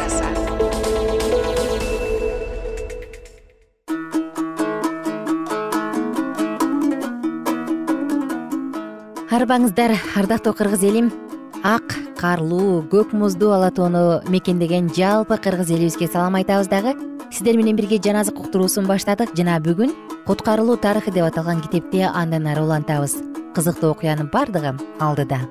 арбаңыздар 9.31 9.93
ардактуу 10.19 10.51
кыргыз 10.51 10.81
элим. 10.83 11.05
Ак 11.63 11.93
карлуу 12.19 12.81
көк 12.91 13.13
муздуу 13.15 13.53
ала 13.55 13.69
тоону 13.71 14.19
мекендеген 14.27 14.89
жалпы 14.91 15.37
кыргыз 15.37 15.71
элибизге 15.71 16.07
салам 16.07 16.35
айтабыз 16.35 16.67
дагы. 16.67 16.97
Сиздер 17.31 17.55
менен 17.55 17.77
бирге 17.77 18.01
жан 18.03 18.17
азык 18.19 18.39
уктуруусун 18.39 18.87
баштадык. 18.87 19.31
Жана 19.37 19.61
бүгүн 19.63 19.93
куткарылуу 20.27 20.75
тарыхы 20.75 21.13
деп 21.15 21.23
аталган 21.23 21.61
китепти 21.61 22.03
андан 22.03 22.47
ары 22.47 22.61
улантабыз. 22.61 23.15
Кызыктуу 23.55 23.91
окуянын 23.91 24.27
баардыгы 24.33 24.75
алдыда. 24.99 25.47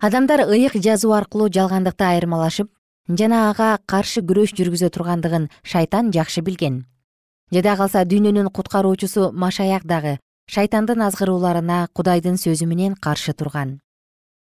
Адамдар 0.00 0.48
ыйык 0.48 0.80
жазуу 0.80 1.12
аркылуу 1.12 1.50
жалгандыкты 1.52 2.04
айырмалашып 2.04 2.72
жана 3.08 3.50
ага 3.50 3.76
каршы 3.84 4.24
күрөш 4.24 4.56
жүргүзө 4.56 4.88
тургандыгын 4.88 5.50
шайтан 5.64 6.12
жакшы 6.16 6.40
билген. 6.40 6.86
Жада 7.52 7.76
калса 7.76 8.06
дүйнөнүн 8.08 8.48
куткаруучусу 8.48 9.32
машаяк 9.32 9.84
дагы 9.84 10.16
шайтандын 10.50 11.04
азгырууларына 11.06 11.78
кудайдын 11.94 12.34
сөзү 12.42 12.66
менен 12.66 12.96
каршы 13.04 13.32
турган. 13.38 13.78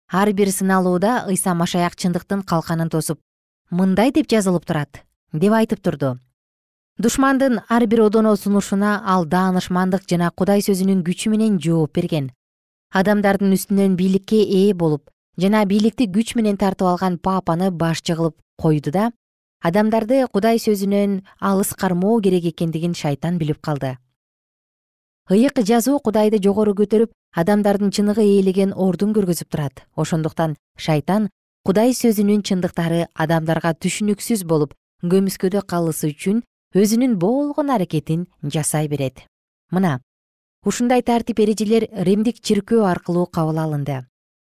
Ар 0.10 0.34
бир 0.34 0.50
сыналууда 0.50 1.12
ыйса 1.30 1.54
машаяк 1.54 1.94
чындыктын 1.94 2.42
калканын 2.42 2.90
тосуп 2.90 3.20
мындай 3.70 4.10
деп 4.12 4.26
жазылып 4.34 4.66
турат 4.66 5.04
деп 5.32 5.54
айтып 5.54 5.84
турду. 5.86 6.18
Душмандын 6.98 7.62
ар 7.70 7.86
бир 7.86 8.02
одоно 8.08 8.36
сунушуна 8.36 9.04
ал 9.06 9.26
даанышмандык 9.26 10.10
жана 10.10 10.32
кудай 10.32 10.66
сөзүнүн 10.66 11.06
күчү 11.06 11.30
менен 11.30 11.62
жооп 11.62 11.94
берген. 11.94 12.32
Адамдардын 12.92 13.54
үстүнөн 13.54 13.96
бийликке 13.96 14.42
ээ 14.42 14.74
болуп 14.74 15.12
жана 15.38 15.66
бийликти 15.66 16.10
күч 16.10 16.34
менен 16.36 16.58
тартып 16.58 16.88
алган 16.88 17.18
папаны 17.18 17.70
башчы 17.72 18.16
кылып 18.18 18.42
койду 18.58 18.92
да 18.92 19.12
адамдарды 19.62 20.26
кудай 20.34 20.58
сөзүнөн 20.58 21.22
алыс 21.40 21.76
кармоо 21.78 22.20
керек 22.22 22.50
экендигин 22.52 22.98
шайтан 22.98 23.38
билип 23.38 23.62
калды 23.62 24.00
ыйык 25.32 25.62
жазуу 25.64 26.00
кудайды 26.04 26.42
жогору 26.44 26.74
көтөрүп 26.76 27.12
адамдардын 27.40 27.92
чыныгы 27.96 28.24
ээлеген 28.24 28.74
ордун 28.76 29.14
көргөзүп 29.16 29.48
турат. 29.48 29.86
Ошондуктан 29.96 30.58
шайтан 30.76 31.30
кудай 31.64 31.96
сөзүнүн 31.96 32.44
чындыктары 32.44 33.06
адамдарга 33.16 33.72
түшүнүксүз 33.80 34.44
болуп 34.44 34.76
көмүскөдө 35.08 35.64
калысы 35.72 36.12
үчүн 36.12 36.44
өзүнүн 36.76 37.16
болгон 37.16 37.72
аракетин 37.72 38.28
жасай 38.44 38.90
берет. 38.92 39.24
Мына 39.72 40.02
ушундай 40.66 41.02
тартип 41.02 41.40
эрежелер 41.40 41.88
римдик 42.08 42.44
чиркөө 42.44 42.84
аркылуу 42.92 43.26
кабыл 43.32 43.64
алынды. 43.64 44.02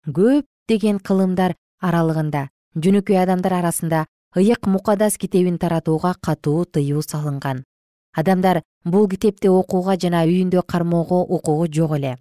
Көптөгөн 0.10 0.98
кылымдар 1.06 1.54
аралыгында 1.80 2.48
жөнөкөй 2.74 3.22
адамдар 3.22 3.60
арасында 3.62 4.06
ыйык 4.36 4.66
мукадас 4.66 5.18
китебин 5.22 5.60
таратууга 5.62 6.16
катуу 6.22 6.66
тыюу 6.66 7.04
салынган 7.06 7.66
адамдар 8.14 8.62
бул 8.84 9.08
китепти 9.10 9.48
окууга 9.48 9.96
жана 9.98 10.24
үйүндө 10.26 10.64
кармоого 10.68 11.22
укугу 11.24 11.68
жок 11.72 11.96
эле. 11.98 12.18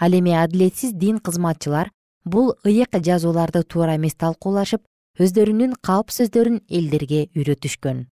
Ал 0.00 0.12
эми 0.12 0.32
адилетсиз 0.32 0.92
дин 0.92 1.18
кызматчылар 1.18 1.90
бул 2.24 2.54
ыйык 2.64 2.98
жазууларды 3.06 3.62
туура 3.62 3.96
эмес 3.96 4.14
талкуулашып 4.14 4.82
өздөрүнүн 5.18 5.74
калп 5.82 6.10
сөздөрүн 6.14 6.60
элдерге 6.68 7.28
үйрөтүшкөн. 7.34 8.06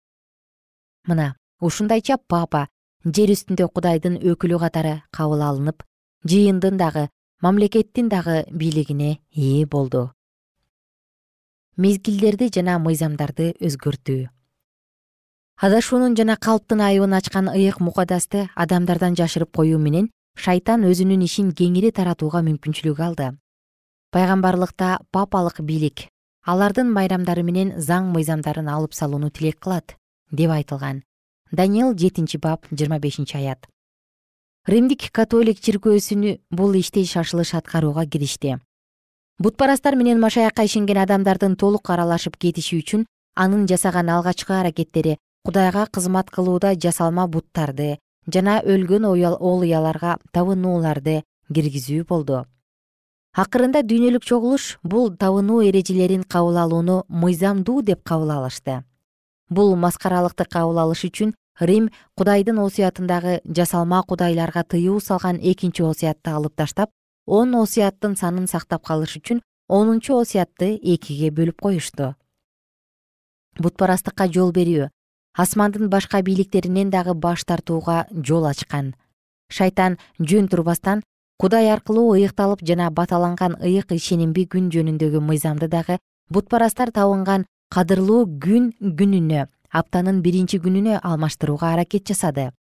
Мына 1.08 1.34
ушундайча 1.60 2.18
папа 2.28 2.68
жер 3.04 3.32
үстүндө 3.34 3.68
кудайдын 3.68 4.20
өкүлү 4.20 4.60
катары 4.60 5.00
кабыл 5.12 5.42
алынып 5.44 5.84
жыйындын 6.24 6.78
дагы 6.80 7.08
мамлекеттин 7.44 8.08
дагы 8.08 8.44
бийлигине 8.50 9.18
ээ 9.36 9.66
болду. 9.66 10.10
Мезгилдерди 11.76 12.48
жана 12.54 12.78
мыйзамдарды 12.78 13.52
өзгөртүү 13.60 14.28
адашуунун 15.56 16.16
жана 16.18 16.34
калптын 16.36 16.80
айыбын 16.82 17.14
ачкан 17.14 17.48
ыйык 17.48 17.78
мукадасты 17.78 18.48
адамдардан 18.56 19.14
жашырып 19.14 19.52
коюу 19.54 19.78
менен 19.78 20.10
шайтан 20.34 20.82
өзүнүн 20.82 21.22
ишин 21.22 21.52
кеңири 21.54 21.92
таратууга 21.94 22.42
мүмкүнчүлүк 22.42 22.98
алды. 22.98 23.28
Пайгамбарлыкта 24.10 24.98
папалык 25.12 25.60
бийлик 25.60 26.08
алардын 26.42 26.90
майрамдары 26.90 27.44
менен 27.46 27.70
заң 27.78 28.10
мыйзамдарын 28.10 28.68
алып 28.68 28.94
салууну 28.98 29.30
тилек 29.30 29.60
кылат 29.60 29.94
деп 30.32 30.50
айтылган. 30.50 31.04
Даниил 31.52 31.94
жетинчи 31.94 32.38
бап 32.38 32.66
жыйырма 32.72 32.98
бешинчи 32.98 33.36
аят. 33.36 33.68
Римдик 34.66 35.12
католик 35.12 35.60
чиркөөсүнү 35.60 36.40
бул 36.50 36.74
ишти 36.74 37.04
шашылыш 37.06 37.54
аткарууга 37.54 38.06
киришти. 38.06 38.58
Бутпарастар 39.38 39.94
менен 39.94 40.18
машаякка 40.18 40.64
ишенген 40.64 40.98
адамдардын 40.98 41.54
толук 41.56 41.90
аралашып 41.90 42.36
кетиши 42.36 42.80
үчүн 42.82 43.06
анын 43.36 43.68
жасаган 43.68 44.10
алгачкы 44.10 44.52
аракеттери 44.52 45.18
кудайга 45.44 45.86
кызмат 45.86 46.30
кылууда 46.30 46.72
жасалма 46.74 47.26
буттарды 47.28 47.98
жана 48.34 48.60
өлгөн 48.64 49.04
ол 49.04 49.60
уяларга 49.60 50.16
табынууларды 50.32 51.22
киргизүү 51.52 52.06
болду. 52.08 52.44
Акырында 53.36 53.82
дүйнөлүк 53.84 54.24
чогулуш 54.24 54.78
бул 54.82 55.10
табынуу 55.20 55.60
эрежелерин 55.68 56.22
кабыл 56.24 56.56
алууну 56.62 57.04
мыйзамдуу 57.08 57.82
деп 57.82 58.02
кабыл 58.02 58.30
алышты. 58.30 58.84
Бул 59.50 59.76
маскаралыкты 59.76 60.46
кабыл 60.48 60.78
алыш 60.78 61.04
үчүн 61.10 61.34
рим 61.60 61.90
кудайдын 62.16 62.58
осуятындагы 62.64 63.40
жасалма 63.44 64.02
кудайларга 64.02 64.64
тыюу 64.64 65.00
салган 65.00 65.36
экинчи 65.42 65.82
осуятты 65.82 66.30
алып 66.30 66.56
таштап 66.56 66.90
он 67.26 67.54
осуяттын 67.54 68.16
санын 68.16 68.48
сактап 68.48 68.86
калыш 68.86 69.18
үчүн 69.20 69.42
онунчу 69.68 70.16
осуятты 70.16 70.74
экиге 70.80 71.30
бөлүп 71.30 71.60
коюшту. 71.60 72.14
Бутпарастыкка 73.58 74.32
жол 74.32 74.52
берүү 74.52 74.88
асмандын 75.34 75.88
башка 75.90 76.22
бийликтеринен 76.22 76.90
дагы 76.90 77.14
баш 77.14 77.44
тартууга 77.44 78.06
жол 78.12 78.46
ачкан. 78.46 78.94
Шайтан 79.50 79.98
жөн 80.18 80.48
турбастан 80.48 81.02
кудай 81.38 81.70
аркылуу 81.72 82.14
ыйыкталып 82.14 82.62
жана 82.62 82.90
баталанган 82.90 83.56
ыйык 83.60 83.92
ишенимби 83.92 84.46
күн 84.46 84.70
жөнүндөгү 84.70 85.20
мыйзамды 85.20 85.68
дагы 85.68 85.98
бутпарастар 86.30 86.92
табынган 86.94 87.46
кадырлуу 87.74 88.26
күн 88.38 88.72
күнүнө 88.80 89.48
аптанын 89.74 90.22
биринчи 90.22 90.60
күнүнө 90.62 91.00
алмаштырууга 91.02 91.72
аракет 91.74 92.06
жасады. 92.06 92.52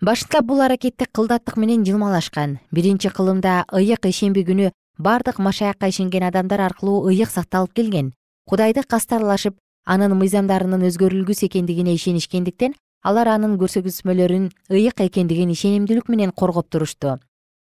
Башында 0.00 0.44
бул 0.46 0.60
аракетти 0.62 1.08
кылдаттык 1.10 1.56
менен 1.58 1.82
жылмалашкан. 1.84 2.60
Биринчи 2.70 3.10
кылымда 3.10 3.64
ыйык 3.74 4.06
ишемби 4.06 4.44
күнү 4.46 4.70
бардык 4.98 5.40
машаякка 5.42 5.88
ишенген 5.90 6.28
адамдар 6.30 6.60
аркылуу 6.60 7.08
ыйык 7.10 7.30
сакталып 7.30 7.74
келген. 7.74 8.12
Кудайды 8.46 8.84
кастарлашып 8.86 9.58
анын 9.88 10.12
мыйзамдарынын 10.20 10.84
өзгөрүлгүс 10.90 11.46
экендигине 11.46 11.94
ишенишкендиктен 11.96 12.74
алар 13.08 13.30
анын 13.32 13.56
көрсөтмөлөрүн 13.60 14.50
ыйык 14.68 15.00
экендигин 15.06 15.54
ишенимдүүлүк 15.54 16.10
менен 16.12 16.32
коргоп 16.36 16.68
турушту. 16.68 17.16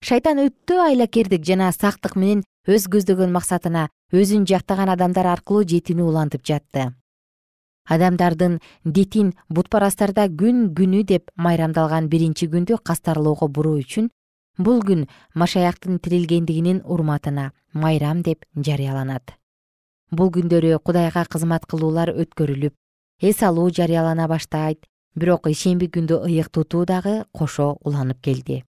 Шайтан 0.04 0.42
өтө 0.44 0.80
айлакердик 0.84 1.46
жана 1.46 1.70
сактык 1.72 2.16
менен 2.20 2.42
өз 2.68 2.88
көздөгөн 2.92 3.32
максатына 3.32 3.86
өзүн 4.12 4.44
жактаган 4.50 4.92
адамдар 4.92 5.30
аркылуу 5.32 5.64
жетүүнү 5.72 6.08
улантып 6.10 6.44
жатты. 6.44 6.90
Адамдардын 7.88 8.60
дитин 8.84 9.32
бутпарастарда 9.48 10.28
күн 10.28 10.68
күнү 10.76 11.04
деп 11.08 11.32
майрамдалган 11.34 12.08
биринчи 12.12 12.50
күндү 12.52 12.78
кастарлоого 12.84 13.48
буруу 13.48 13.78
үчүн 13.80 14.10
бул 14.58 14.82
күн 14.86 15.08
машаяктын 15.34 15.98
тирилгендигинин 15.98 16.82
урматына 16.84 17.52
майрам 17.72 18.22
деп 18.22 18.44
жарыяланат 18.54 19.38
бул 20.12 20.30
күндөрү 20.30 20.78
кудайга 20.84 21.24
кызмат 21.34 21.66
кылуулар 21.66 22.12
өткөрүлүп 22.12 22.74
эс 23.28 23.42
алуу 23.42 23.70
жарыялана 23.70 24.28
баштайт 24.28 24.84
бирок 25.16 25.48
ишемби 25.48 25.88
күндү 25.94 26.20
ыйык 26.26 26.50
тутуу 26.50 26.84
дагы 26.86 27.24
кошо 27.32 27.76
уланып 27.84 28.20
келди. 28.20 28.64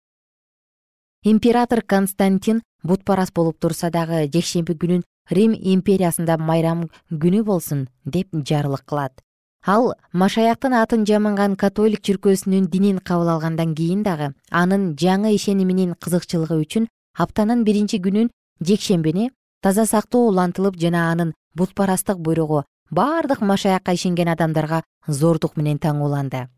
Император 1.24 1.82
константин 1.82 2.62
бутпарас 2.82 3.32
болуп 3.32 3.58
турса 3.60 3.90
дагы 3.90 4.26
жекшемби 4.32 4.74
күнүн 4.74 5.02
рим 5.30 5.54
империясында 5.54 6.38
майрам 6.38 6.86
күнү 7.10 7.42
болсун 7.44 7.88
деп 8.04 8.28
жарлык 8.32 8.84
кылат. 8.86 9.20
Ал 9.66 9.92
машаяктын 10.12 10.72
атын 10.72 11.04
жаманган 11.04 11.56
католик 11.56 12.00
чиркөөсүнүн 12.00 12.70
динин 12.72 12.98
кабыл 12.98 13.28
алгандан 13.28 13.74
кийин 13.74 14.02
дагы 14.02 14.32
анын 14.50 14.94
жаңы 14.96 15.34
ишениминин 15.36 15.94
кызыкчылыгы 16.00 16.56
үчүн 16.64 16.88
аптанын 17.18 17.64
биринчи 17.64 18.00
күнүн 18.00 18.30
жекшембини 18.64 19.30
таза 19.60 19.86
сактоо 19.86 20.28
улантылып 20.28 20.76
жана 20.80 21.10
анын 21.12 21.34
бутпарастык 21.54 22.18
буйругу 22.18 22.64
бардык 22.90 23.40
машаякка 23.40 23.92
ишенген 23.92 24.28
адамдарга 24.28 24.82
зордук 25.06 25.56
менен 25.56 25.78
таңууланды. 25.78 26.48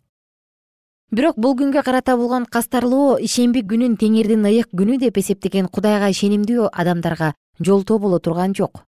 Бирок 1.12 1.36
бул 1.36 1.54
күнгө 1.58 1.82
карата 1.84 2.16
болгон 2.16 2.46
кастарлоо 2.46 3.18
ишемби 3.20 3.60
күнүн 3.68 3.98
теңирдин 4.00 4.46
ыйык 4.48 4.70
күнү 4.72 4.98
деп 4.98 5.18
эсептеген 5.20 5.68
кудайга 5.68 6.08
ишенимдүү 6.08 6.70
адамдарга 6.72 7.34
жолтоо 7.60 7.98
боло 7.98 8.18
турган 8.18 8.54
жок. 8.54 8.84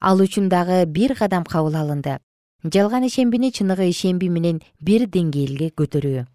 Ал 0.00 0.18
үчүн 0.20 0.48
дагы 0.48 0.84
бир 0.86 1.14
кадам 1.14 1.44
кабыл 1.44 1.76
алынды. 1.76 2.18
Жалган 2.64 3.06
ишембини 3.06 3.52
чыныгы 3.52 3.86
ишемби 3.90 4.28
менен 4.28 4.60
бир 4.80 5.06
деңгээлге 5.06 5.70
көтөрүү. 5.78 6.26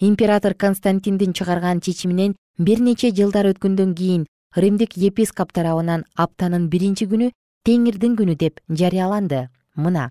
Император 0.00 0.54
константиндин 0.54 1.32
чыгарган 1.32 1.80
чечиминен 1.80 2.36
бир 2.58 2.80
нече 2.80 3.10
жылдар 3.10 3.48
өткөндөн 3.54 3.94
кийин 3.94 4.26
римдик 4.56 4.96
епископ 4.96 5.52
тарабынан 5.52 6.04
аптанын 6.16 6.68
биринчи 6.68 7.06
күнү 7.06 7.30
теңирдин 7.66 8.16
күнү 8.18 8.36
деп 8.36 8.60
жарыяланды. 8.68 9.48
Мына 9.76 10.10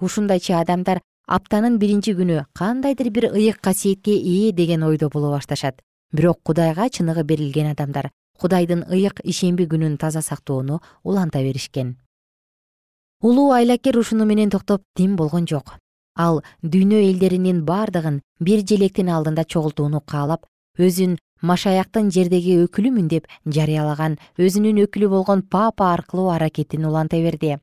ушундайча 0.00 0.60
адамдар 0.60 1.00
аптанын 1.26 1.78
биринчи 1.78 2.14
күнү 2.14 2.44
кандайдыр 2.54 3.10
бир 3.10 3.30
ыйык 3.34 3.60
касиетке 3.60 4.14
ээ 4.14 4.52
деген 4.52 4.82
ойдо 4.82 5.08
боло 5.08 5.30
башташат. 5.30 5.80
Бирок 6.12 6.40
кудайга 6.42 6.88
чыныгы 6.88 7.24
берилген 7.24 7.70
адамдар 7.72 8.10
кудайдын 8.38 8.84
ыйык 8.88 9.20
ишемби 9.24 9.66
күнүн 9.66 9.98
таза 9.98 10.22
сактоону 10.22 10.80
уланта 11.04 11.42
беришкен. 11.42 11.98
Улуу 13.22 13.52
айлакер 13.52 13.98
ушуну 13.98 14.24
менен 14.24 14.50
токтоп 14.50 14.82
тим 14.96 15.16
болгон 15.16 15.46
жок. 15.46 15.76
Ал 16.16 16.42
дүйнө 16.62 17.02
элдеринин 17.10 17.64
бардыгын 17.64 18.22
бир 18.40 18.64
желектин 18.66 19.08
алдында 19.08 19.44
чогултууну 19.44 20.00
каалап 20.00 20.46
өзүн 20.78 21.18
машаяктын 21.42 22.10
жердеги 22.10 22.56
өкүлүмүн 22.64 23.08
деп 23.08 23.26
жарыялаган 23.46 24.18
өзүнүн 24.38 24.84
өкүлү 24.84 25.08
болгон 25.08 25.42
папа 25.42 25.92
аркылуу 25.94 26.30
аракетин 26.34 26.84
уланта 26.84 27.20
берди. 27.22 27.58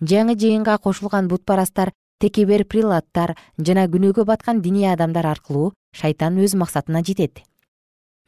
Жаңы 0.00 0.36
жыйынга 0.36 0.78
кошулган 0.78 1.28
бутпарастар 1.28 1.92
текебер 2.20 2.64
прилаттар 2.64 3.34
жана 3.58 3.86
күнөөгө 3.88 4.24
баткан 4.24 4.62
диний 4.62 4.88
адамдар 4.92 5.26
аркылуу 5.26 5.72
шайтан 5.92 6.38
өз 6.38 6.54
максатына 6.54 7.02
жетет. 7.04 7.42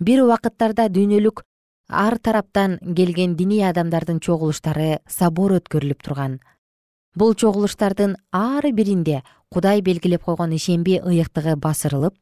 Бир 0.01 0.25
убакыттарда 0.25 0.89
дүйнөлүк 0.89 1.43
ар 1.89 2.19
тараптан 2.19 2.79
келген 2.97 3.37
диний 3.37 3.65
адамдардын 3.69 4.21
чогулуштары 4.21 4.99
собор 5.09 5.57
өткөрүлүп 5.59 6.03
турган. 6.05 6.39
Бул 7.15 7.35
чогулуштардын 7.35 8.17
ар 8.33 8.65
биринде 8.73 9.23
кудай 9.51 9.81
белгилеп 9.83 10.25
койгон 10.25 10.53
ишемби 10.53 11.01
ыйыктыгы 11.01 11.57
басырылып 11.57 12.15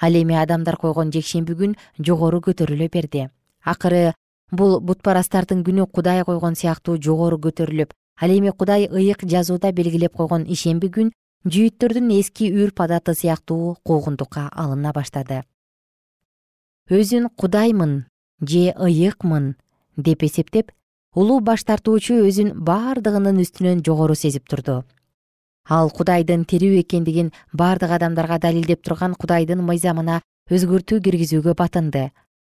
ал 0.00 0.14
эми 0.14 0.34
адамдар 0.34 0.76
койгон 0.76 1.12
жекшемби 1.12 1.54
күн 1.54 1.76
жогору 1.98 2.40
көтөрүлө 2.40 2.88
берди. 2.92 3.28
Акыры 3.64 4.14
бул 4.50 4.80
бутпарастардын 4.80 5.64
күнү 5.64 5.86
кудай 5.86 6.24
койгон 6.24 6.54
сыяктуу 6.54 6.98
жогору 6.98 7.38
көтөрүлүп 7.38 7.92
ал 8.20 8.30
эми 8.30 8.50
кудай 8.50 8.86
ыйык 8.86 9.24
жазууда 9.24 9.72
белгилеп 9.72 10.16
койгон 10.16 10.44
ишемби 10.46 10.90
күн 10.96 11.12
жүйүттөрдүн 11.46 12.10
эски 12.18 12.50
үрп 12.52 12.84
адаты 12.84 13.14
сыяктуу 13.14 13.76
куугунтукка 13.82 14.48
алына 14.52 14.92
баштады. 14.92 15.42
Өзүн 16.90 17.28
кудаймын 17.36 18.04
же 18.40 18.72
ыйыкмын 18.76 19.54
деп 19.96 20.22
эсептеп 20.22 20.72
улуу 21.14 21.40
баш 21.40 21.64
тартуучу 21.64 22.20
өзүн 22.26 22.52
бардыгынын 22.68 23.40
үстүнөн 23.42 23.82
жогору 23.86 24.14
сезип 24.14 24.48
турду 24.48 24.82
ал 25.68 25.90
кудайдын 25.90 26.44
тирүү 26.44 26.80
экендигин 26.82 27.32
бардык 27.52 27.90
адамдарга 27.90 28.38
далилдеп 28.38 28.82
турган 28.82 29.14
кудайдын 29.14 29.62
мыйзамына 29.62 30.20
өзгөртүү 30.50 31.00
киргизүүгө 31.06 31.54
батынды. 31.54 32.10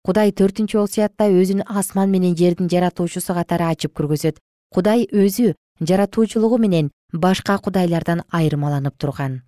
Кудай 0.06 0.32
төртүнчү 0.32 0.78
осуятта 0.82 1.28
өзүн 1.30 1.62
асман 1.66 2.10
менен 2.10 2.36
жердин 2.36 2.68
жаратуучусу 2.68 3.34
катары 3.34 3.68
ачып 3.70 3.94
көргөзөт. 3.98 4.38
Кудай 4.74 5.06
өзү 5.12 5.54
жаратуучулугу 5.80 6.58
менен 6.58 6.90
башка 7.12 7.58
кудайлардан 7.58 8.22
айырмаланып 8.30 8.96
турган. 8.98 9.42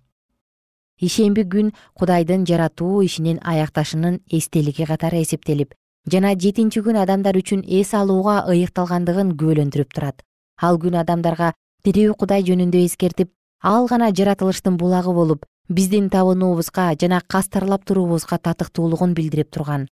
Ишемби 0.99 1.43
күн 1.43 1.73
кудайдын 1.93 2.45
жаратуу 2.45 3.01
ишинин 3.03 3.39
аякташынын 3.43 4.21
эстелиги 4.31 4.85
катары 4.85 5.21
эсептелип 5.23 5.73
жана 6.11 6.35
жетинчи 6.39 6.79
күн 6.85 7.01
адамдар 7.01 7.35
үчүн 7.35 7.65
эс 7.67 7.93
алууга 7.93 8.45
ыйыкталгандыгын 8.47 9.33
күбөлөндүрүп 9.39 9.91
турат. 9.91 10.21
Ал 10.61 10.79
күн 10.79 10.95
адамдарга 11.01 11.51
тирүү 11.83 12.15
кудай 12.21 12.45
жөнүндө 12.47 12.85
эскертип 12.85 13.33
ал 13.65 13.87
гана 13.89 14.11
жаратылыштын 14.13 14.77
булагы 14.77 15.11
болуп 15.13 15.45
биздин 15.67 16.11
табынуубузга 16.13 16.91
жана 17.01 17.21
кастарлап 17.27 17.85
туруубузга 17.85 18.37
татыктуулугун 18.37 19.15
билдирип 19.17 19.49
турган. 19.49 19.87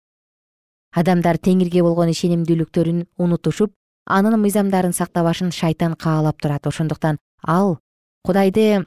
Адамдар 0.93 1.39
теңирге 1.41 1.81
болгон 1.81 2.13
ишенимдүүлүктөрүн 2.13 3.07
унутушуп 3.17 3.73
анын 4.05 4.37
мыйзамдарын 4.43 4.93
сактабашын 4.93 5.55
шайтан 5.57 5.95
каалап 5.97 6.37
турат. 6.43 6.67
Ошондуктан 6.67 7.17
ал 7.43 7.79
кудайды 8.27 8.85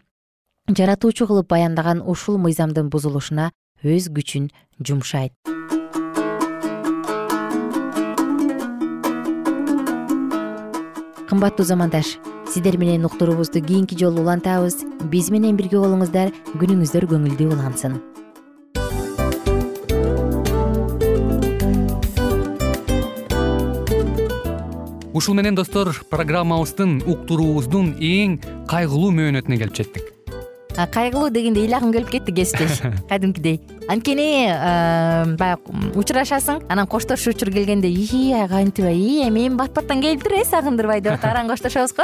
жаратуучу 0.69 1.25
кылып 1.25 1.49
баяндаган 1.49 2.03
ушул 2.05 2.37
мыйзамдын 2.37 2.93
бузулушуна 2.93 3.49
өз 3.81 4.11
күчүн 4.13 4.51
жумшайт. 4.77 5.33
Кымбаттуу 11.25 11.65
замандаш 11.65 12.19
сиздер 12.53 12.77
менен 12.77 13.05
уктуруубузду 13.05 13.61
кийинки 13.61 13.97
жолу 13.97 14.21
улантабыз. 14.21 14.83
Биз 15.11 15.29
менен 15.29 15.57
бирге 15.57 15.79
болуңуздар. 15.81 16.31
Күнүңүздөр 16.55 17.07
көңүлдүү 17.11 17.53
улансын. 17.53 17.99
Ушул 25.15 25.37
менен 25.37 25.55
достор 25.55 25.93
программабыздын 26.11 26.99
уктуруубуздун 27.07 27.93
эң 28.03 28.39
кайгылуу 28.67 29.13
мөөнөтүнө 29.15 29.61
келип 29.61 29.79
жеттик. 29.79 30.11
Кайгылуу 30.75 31.29
дегенде 31.31 31.63
ыйлагым 31.63 31.93
келип 31.95 32.11
кетти 32.11 32.35
кесиптеш. 32.35 32.81
Кадимкидей 33.09 33.61
анткени 33.87 34.27
баягы 35.39 35.95
учурашасың 35.95 36.65
анан 36.69 36.87
коштошуу 36.87 37.33
учур 37.35 37.51
келгенде 37.53 37.87
ии 37.87 38.33
кантип 38.49 38.91
ии 38.91 39.23
эми 39.27 39.47
бат 39.55 39.73
баттан 39.73 40.01
келиптир 40.01 40.41
э 40.41 40.45
сагындырбай 40.45 41.01
деп 41.01 41.13
атып 41.15 41.31
араң 41.31 41.47
коштошобуз 41.53 41.93
го 41.95 42.03